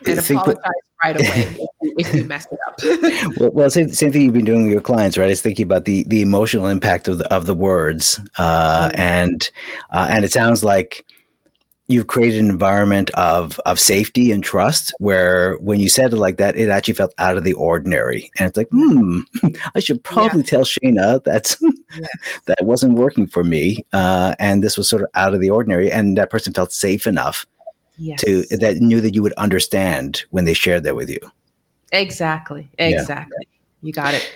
And 0.06 0.18
apologize 0.18 0.62
right 1.02 1.20
away 1.20 1.66
if 1.82 2.14
you 2.14 2.24
mess 2.24 2.46
it 2.50 2.58
up. 2.66 2.80
Well, 3.38 3.50
well 3.50 3.70
same, 3.70 3.90
same 3.90 4.12
thing 4.12 4.22
you've 4.22 4.34
been 4.34 4.44
doing 4.44 4.64
with 4.64 4.72
your 4.72 4.80
clients 4.80 5.18
right? 5.18 5.30
Is 5.30 5.42
thinking 5.42 5.64
about 5.64 5.84
the 5.84 6.04
the 6.04 6.22
emotional 6.22 6.66
impact 6.66 7.08
of 7.08 7.18
the 7.18 7.32
of 7.32 7.46
the 7.46 7.54
words 7.54 8.20
uh, 8.38 8.88
mm-hmm. 8.88 9.00
and 9.00 9.50
uh, 9.90 10.08
and 10.10 10.24
it 10.24 10.32
sounds 10.32 10.64
like 10.64 11.04
you've 11.90 12.06
created 12.06 12.40
an 12.40 12.50
environment 12.50 13.10
of 13.10 13.58
of 13.66 13.80
safety 13.80 14.30
and 14.30 14.44
trust 14.44 14.94
where 14.98 15.56
when 15.56 15.80
you 15.80 15.88
said 15.88 16.12
it 16.12 16.16
like 16.16 16.36
that, 16.36 16.56
it 16.56 16.68
actually 16.68 16.94
felt 16.94 17.12
out 17.18 17.36
of 17.36 17.44
the 17.44 17.52
ordinary. 17.54 18.30
And 18.38 18.48
it's 18.48 18.56
like, 18.56 18.68
hmm, 18.70 19.20
I 19.74 19.80
should 19.80 20.02
probably 20.04 20.40
yeah. 20.40 20.46
tell 20.46 20.62
Shayna 20.62 21.22
that's 21.24 21.60
yeah. 21.60 22.06
that 22.46 22.64
wasn't 22.64 22.94
working 22.94 23.26
for 23.26 23.42
me. 23.42 23.84
Uh, 23.92 24.34
and 24.38 24.62
this 24.62 24.78
was 24.78 24.88
sort 24.88 25.02
of 25.02 25.08
out 25.14 25.34
of 25.34 25.40
the 25.40 25.50
ordinary. 25.50 25.90
And 25.90 26.16
that 26.16 26.30
person 26.30 26.52
felt 26.52 26.72
safe 26.72 27.06
enough 27.06 27.44
yes. 27.98 28.20
to 28.22 28.44
that 28.56 28.76
knew 28.76 29.00
that 29.00 29.14
you 29.14 29.22
would 29.22 29.34
understand 29.34 30.24
when 30.30 30.44
they 30.44 30.54
shared 30.54 30.84
that 30.84 30.94
with 30.94 31.10
you. 31.10 31.20
Exactly. 31.92 32.70
Exactly. 32.78 33.36
Yeah. 33.40 33.56
You 33.82 33.92
got 33.92 34.14
it. 34.14 34.30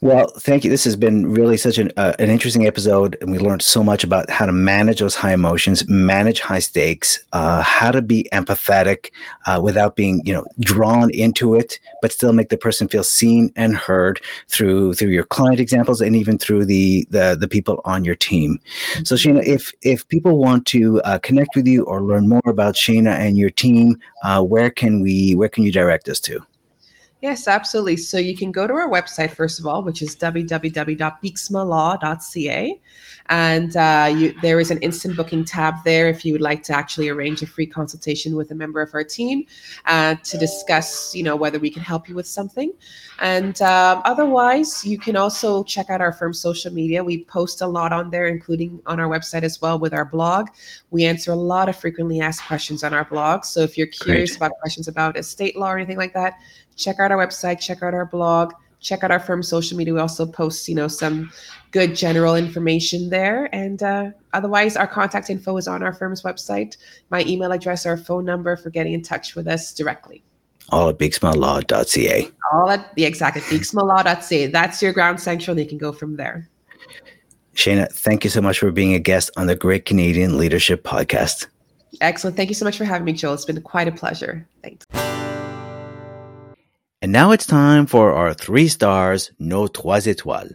Well, 0.00 0.28
thank 0.38 0.64
you. 0.64 0.70
This 0.70 0.84
has 0.84 0.96
been 0.96 1.30
really 1.30 1.56
such 1.56 1.78
an, 1.78 1.92
uh, 1.96 2.14
an 2.18 2.30
interesting 2.30 2.66
episode, 2.66 3.16
and 3.20 3.30
we 3.30 3.38
learned 3.38 3.62
so 3.62 3.82
much 3.82 4.04
about 4.04 4.28
how 4.30 4.46
to 4.46 4.52
manage 4.52 5.00
those 5.00 5.14
high 5.14 5.32
emotions, 5.32 5.88
manage 5.88 6.40
high 6.40 6.58
stakes, 6.58 7.24
uh, 7.32 7.62
how 7.62 7.90
to 7.90 8.02
be 8.02 8.28
empathetic 8.32 9.10
uh, 9.46 9.60
without 9.62 9.96
being, 9.96 10.22
you 10.24 10.32
know, 10.32 10.44
drawn 10.60 11.10
into 11.10 11.54
it, 11.54 11.78
but 12.00 12.12
still 12.12 12.32
make 12.32 12.48
the 12.48 12.56
person 12.56 12.88
feel 12.88 13.04
seen 13.04 13.52
and 13.56 13.76
heard 13.76 14.20
through 14.48 14.94
through 14.94 15.10
your 15.10 15.24
client 15.24 15.60
examples 15.60 16.00
and 16.00 16.16
even 16.16 16.38
through 16.38 16.64
the 16.64 17.06
the, 17.10 17.36
the 17.38 17.48
people 17.48 17.80
on 17.84 18.04
your 18.04 18.16
team. 18.16 18.60
So, 19.04 19.14
Shayna, 19.14 19.44
if 19.44 19.72
if 19.82 20.06
people 20.08 20.38
want 20.38 20.66
to 20.68 21.00
uh, 21.02 21.18
connect 21.18 21.54
with 21.56 21.66
you 21.66 21.84
or 21.84 22.02
learn 22.02 22.28
more 22.28 22.42
about 22.46 22.74
Shayna 22.74 23.14
and 23.16 23.36
your 23.36 23.50
team, 23.50 23.98
uh, 24.24 24.42
where 24.42 24.70
can 24.70 25.00
we 25.00 25.34
where 25.34 25.48
can 25.48 25.64
you 25.64 25.72
direct 25.72 26.08
us 26.08 26.20
to? 26.20 26.44
Yes, 27.22 27.46
absolutely. 27.46 27.98
So 27.98 28.18
you 28.18 28.36
can 28.36 28.50
go 28.50 28.66
to 28.66 28.74
our 28.74 28.88
website, 28.88 29.30
first 29.30 29.60
of 29.60 29.66
all, 29.66 29.84
which 29.84 30.02
is 30.02 30.16
www.beeksmalaw.ca. 30.16 32.80
And 33.26 33.76
uh, 33.76 34.12
you, 34.12 34.34
there 34.42 34.58
is 34.58 34.72
an 34.72 34.78
instant 34.78 35.16
booking 35.16 35.44
tab 35.44 35.76
there 35.84 36.08
if 36.08 36.24
you 36.24 36.32
would 36.32 36.42
like 36.42 36.64
to 36.64 36.72
actually 36.72 37.08
arrange 37.08 37.40
a 37.40 37.46
free 37.46 37.66
consultation 37.66 38.34
with 38.34 38.50
a 38.50 38.56
member 38.56 38.82
of 38.82 38.92
our 38.92 39.04
team 39.04 39.44
uh, 39.86 40.16
to 40.16 40.36
discuss, 40.36 41.14
you 41.14 41.22
know, 41.22 41.36
whether 41.36 41.60
we 41.60 41.70
can 41.70 41.82
help 41.82 42.08
you 42.08 42.16
with 42.16 42.26
something. 42.26 42.72
And 43.20 43.62
um, 43.62 44.02
otherwise, 44.04 44.84
you 44.84 44.98
can 44.98 45.16
also 45.16 45.62
check 45.62 45.90
out 45.90 46.00
our 46.00 46.12
firm's 46.12 46.40
social 46.40 46.72
media. 46.72 47.04
We 47.04 47.22
post 47.24 47.62
a 47.62 47.68
lot 47.68 47.92
on 47.92 48.10
there, 48.10 48.26
including 48.26 48.82
on 48.86 48.98
our 48.98 49.08
website 49.08 49.44
as 49.44 49.60
well 49.60 49.78
with 49.78 49.94
our 49.94 50.04
blog. 50.04 50.48
We 50.90 51.04
answer 51.04 51.30
a 51.30 51.36
lot 51.36 51.68
of 51.68 51.76
frequently 51.76 52.20
asked 52.20 52.44
questions 52.48 52.82
on 52.82 52.92
our 52.92 53.04
blog. 53.04 53.44
So 53.44 53.60
if 53.60 53.78
you're 53.78 53.86
curious 53.86 54.30
Great. 54.30 54.38
about 54.38 54.58
questions 54.58 54.88
about 54.88 55.16
estate 55.16 55.56
law 55.56 55.72
or 55.72 55.76
anything 55.76 55.98
like 55.98 56.14
that, 56.14 56.40
check 56.76 57.00
out 57.00 57.12
our 57.12 57.18
website, 57.18 57.60
check 57.60 57.82
out 57.82 57.94
our 57.94 58.06
blog, 58.06 58.52
check 58.80 59.02
out 59.02 59.10
our 59.10 59.20
firm's 59.20 59.48
social 59.48 59.78
media. 59.78 59.94
We 59.94 60.00
also 60.00 60.26
post, 60.26 60.68
you 60.68 60.74
know, 60.74 60.88
some 60.88 61.30
good 61.70 61.94
general 61.94 62.36
information 62.36 63.10
there. 63.10 63.48
And 63.54 63.82
uh, 63.82 64.10
otherwise, 64.32 64.76
our 64.76 64.86
contact 64.86 65.30
info 65.30 65.56
is 65.56 65.66
on 65.66 65.82
our 65.82 65.92
firm's 65.92 66.22
website. 66.22 66.76
My 67.10 67.24
email 67.24 67.52
address, 67.52 67.86
our 67.86 67.96
phone 67.96 68.24
number 68.24 68.56
for 68.56 68.70
getting 68.70 68.92
in 68.92 69.02
touch 69.02 69.34
with 69.34 69.48
us 69.48 69.72
directly. 69.72 70.22
All 70.68 70.88
at 70.88 70.98
beeksmalaw.ca. 70.98 72.30
All 72.52 72.70
at 72.70 72.94
the 72.94 73.04
exact 73.04 73.36
at 73.36 73.42
beeksmalaw.ca. 73.44 74.46
That's 74.48 74.82
your 74.82 74.92
ground 74.92 75.20
central. 75.20 75.52
And 75.52 75.64
you 75.64 75.68
can 75.68 75.78
go 75.78 75.92
from 75.92 76.16
there. 76.16 76.48
Shayna, 77.54 77.92
thank 77.92 78.24
you 78.24 78.30
so 78.30 78.40
much 78.40 78.58
for 78.58 78.70
being 78.70 78.94
a 78.94 78.98
guest 78.98 79.30
on 79.36 79.46
the 79.46 79.56
Great 79.56 79.84
Canadian 79.84 80.38
Leadership 80.38 80.84
Podcast. 80.84 81.48
Excellent. 82.00 82.36
Thank 82.36 82.48
you 82.48 82.54
so 82.54 82.64
much 82.64 82.78
for 82.78 82.84
having 82.84 83.04
me, 83.04 83.12
Joel. 83.12 83.34
It's 83.34 83.44
been 83.44 83.60
quite 83.60 83.88
a 83.88 83.92
pleasure. 83.92 84.46
Thanks. 84.62 84.86
And 87.02 87.10
now 87.10 87.32
it's 87.32 87.46
time 87.46 87.86
for 87.86 88.12
our 88.12 88.32
three 88.32 88.68
stars, 88.68 89.32
nos 89.40 89.70
trois 89.70 90.06
étoiles. 90.06 90.54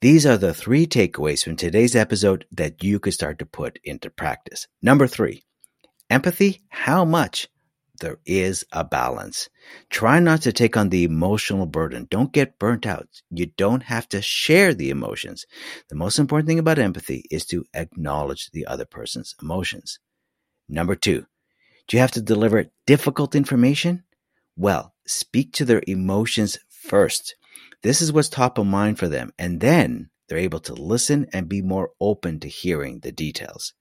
These 0.00 0.26
are 0.26 0.36
the 0.36 0.54
three 0.54 0.86
takeaways 0.86 1.42
from 1.42 1.56
today's 1.56 1.96
episode 1.96 2.46
that 2.52 2.84
you 2.84 3.00
could 3.00 3.14
start 3.14 3.40
to 3.40 3.46
put 3.46 3.80
into 3.82 4.08
practice. 4.08 4.68
Number 4.80 5.08
three, 5.08 5.42
empathy, 6.08 6.62
how 6.68 7.04
much? 7.04 7.48
There 8.00 8.20
is 8.24 8.64
a 8.70 8.84
balance. 8.84 9.48
Try 9.90 10.20
not 10.20 10.42
to 10.42 10.52
take 10.52 10.76
on 10.76 10.90
the 10.90 11.02
emotional 11.02 11.66
burden. 11.66 12.06
Don't 12.08 12.32
get 12.32 12.60
burnt 12.60 12.86
out. 12.86 13.08
You 13.32 13.46
don't 13.46 13.82
have 13.82 14.08
to 14.10 14.22
share 14.22 14.74
the 14.74 14.90
emotions. 14.90 15.46
The 15.88 15.96
most 15.96 16.20
important 16.20 16.46
thing 16.46 16.60
about 16.60 16.78
empathy 16.78 17.24
is 17.28 17.44
to 17.46 17.64
acknowledge 17.74 18.52
the 18.52 18.66
other 18.66 18.84
person's 18.84 19.34
emotions. 19.42 19.98
Number 20.68 20.94
two, 20.94 21.26
do 21.88 21.96
you 21.96 22.00
have 22.00 22.12
to 22.12 22.22
deliver 22.22 22.66
difficult 22.86 23.34
information? 23.34 24.04
Well, 24.56 24.94
speak 25.08 25.52
to 25.54 25.64
their 25.64 25.82
emotions 25.86 26.58
first. 26.68 27.34
This 27.82 28.00
is 28.00 28.12
what's 28.12 28.28
top 28.28 28.58
of 28.58 28.66
mind 28.66 28.98
for 28.98 29.08
them. 29.08 29.32
And 29.38 29.60
then 29.60 30.10
they're 30.28 30.38
able 30.38 30.60
to 30.60 30.74
listen 30.74 31.26
and 31.32 31.48
be 31.48 31.62
more 31.62 31.90
open 32.00 32.40
to 32.40 32.48
hearing 32.48 33.00
the 33.00 33.12
details. 33.12 33.72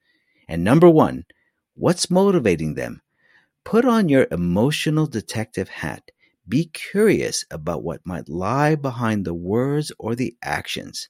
And 0.48 0.63
number 0.63 0.90
one, 0.90 1.26
what's 1.76 2.10
motivating 2.10 2.76
them? 2.76 3.02
Put 3.66 3.86
on 3.86 4.08
your 4.08 4.28
emotional 4.32 5.08
detective 5.08 5.68
hat. 5.68 6.12
Be 6.48 6.66
curious 6.66 7.44
about 7.52 7.84
what 7.84 8.06
might 8.06 8.30
lie 8.30 8.76
behind 8.76 9.26
the 9.26 9.34
words 9.34 9.92
or 10.00 10.16
the 10.16 10.38
actions. 10.42 11.10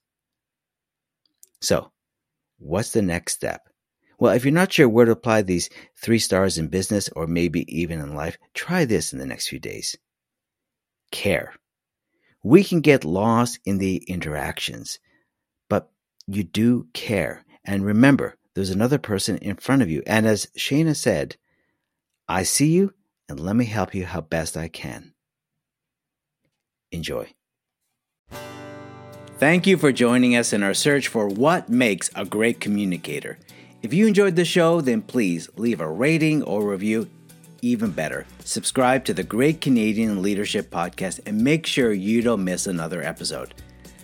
So, 1.61 1.91
what's 2.57 2.91
the 2.91 3.03
next 3.03 3.33
step? 3.33 3.61
Well, 4.19 4.33
if 4.33 4.43
you're 4.43 4.53
not 4.53 4.73
sure 4.73 4.89
where 4.89 5.05
to 5.05 5.11
apply 5.11 5.43
these 5.43 5.69
three 6.01 6.17
stars 6.17 6.57
in 6.57 6.69
business 6.69 7.07
or 7.15 7.27
maybe 7.27 7.65
even 7.67 7.99
in 7.99 8.15
life, 8.15 8.39
try 8.55 8.85
this 8.85 9.13
in 9.13 9.19
the 9.19 9.27
next 9.27 9.49
few 9.49 9.59
days. 9.59 9.95
Care. 11.11 11.53
We 12.43 12.63
can 12.63 12.81
get 12.81 13.03
lost 13.03 13.59
in 13.65 13.77
the 13.77 13.97
interactions, 14.07 14.99
but 15.69 15.89
you 16.27 16.43
do 16.43 16.87
care. 16.93 17.43
And 17.65 17.85
remember, 17.85 18.35
there's 18.53 18.69
another 18.69 18.97
person 18.97 19.37
in 19.37 19.57
front 19.57 19.81
of 19.81 19.89
you. 19.89 20.01
And 20.07 20.25
as 20.25 20.47
Shayna 20.57 20.95
said, 20.95 21.35
I 22.27 22.43
see 22.43 22.71
you 22.71 22.93
and 23.29 23.39
let 23.39 23.55
me 23.55 23.65
help 23.65 23.93
you 23.93 24.05
how 24.05 24.21
best 24.21 24.57
I 24.57 24.67
can. 24.67 25.13
Enjoy. 26.91 27.27
Thank 29.37 29.67
you 29.67 29.77
for 29.77 29.91
joining 29.91 30.35
us 30.35 30.53
in 30.53 30.63
our 30.63 30.73
search 30.73 31.07
for 31.07 31.27
what 31.27 31.69
makes 31.69 32.09
a 32.15 32.25
great 32.25 32.59
communicator. 32.59 33.37
If 33.83 33.93
you 33.93 34.07
enjoyed 34.07 34.35
the 34.35 34.45
show, 34.45 34.81
then 34.81 35.03
please 35.03 35.49
leave 35.55 35.79
a 35.79 35.87
rating 35.87 36.41
or 36.41 36.67
review. 36.67 37.09
Even 37.61 37.91
better, 37.91 38.25
subscribe 38.43 39.03
to 39.05 39.13
the 39.13 39.23
Great 39.23 39.61
Canadian 39.61 40.21
Leadership 40.21 40.69
Podcast 40.69 41.19
and 41.25 41.43
make 41.43 41.65
sure 41.65 41.91
you 41.91 42.21
don't 42.21 42.43
miss 42.43 42.67
another 42.67 43.01
episode. 43.01 43.53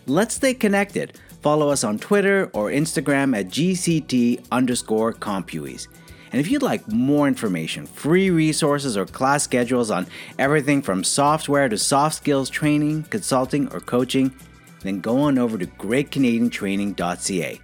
Let's 0.08 0.36
stay 0.36 0.54
connected. 0.54 1.20
Follow 1.42 1.70
us 1.70 1.84
on 1.84 2.00
Twitter 2.00 2.50
or 2.54 2.70
Instagram 2.70 3.38
at 3.38 3.48
GCT 3.48 4.46
underscore 4.52 5.14
CompuEase. 5.14 5.88
And 6.32 6.40
if 6.40 6.50
you'd 6.50 6.64
like 6.64 6.92
more 6.92 7.28
information, 7.28 7.86
free 7.86 8.32
resources, 8.32 8.98
or 8.98 9.06
class 9.06 9.44
schedules 9.44 9.92
on 9.92 10.08
everything 10.40 10.82
from 10.82 11.04
software 11.04 11.70
to 11.70 11.78
soft 11.78 12.16
skills 12.16 12.50
training, 12.50 13.04
consulting, 13.04 13.72
or 13.72 13.80
coaching, 13.80 14.34
then 14.82 15.00
go 15.00 15.20
on 15.20 15.38
over 15.38 15.60
to 15.60 15.68
greatcanadiantraining.ca. 15.68 17.62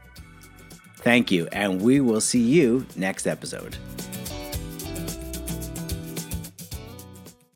Thank 0.97 1.31
you, 1.31 1.47
and 1.51 1.81
we 1.81 1.99
will 1.99 2.21
see 2.21 2.41
you 2.41 2.85
next 2.95 3.25
episode. 3.25 3.75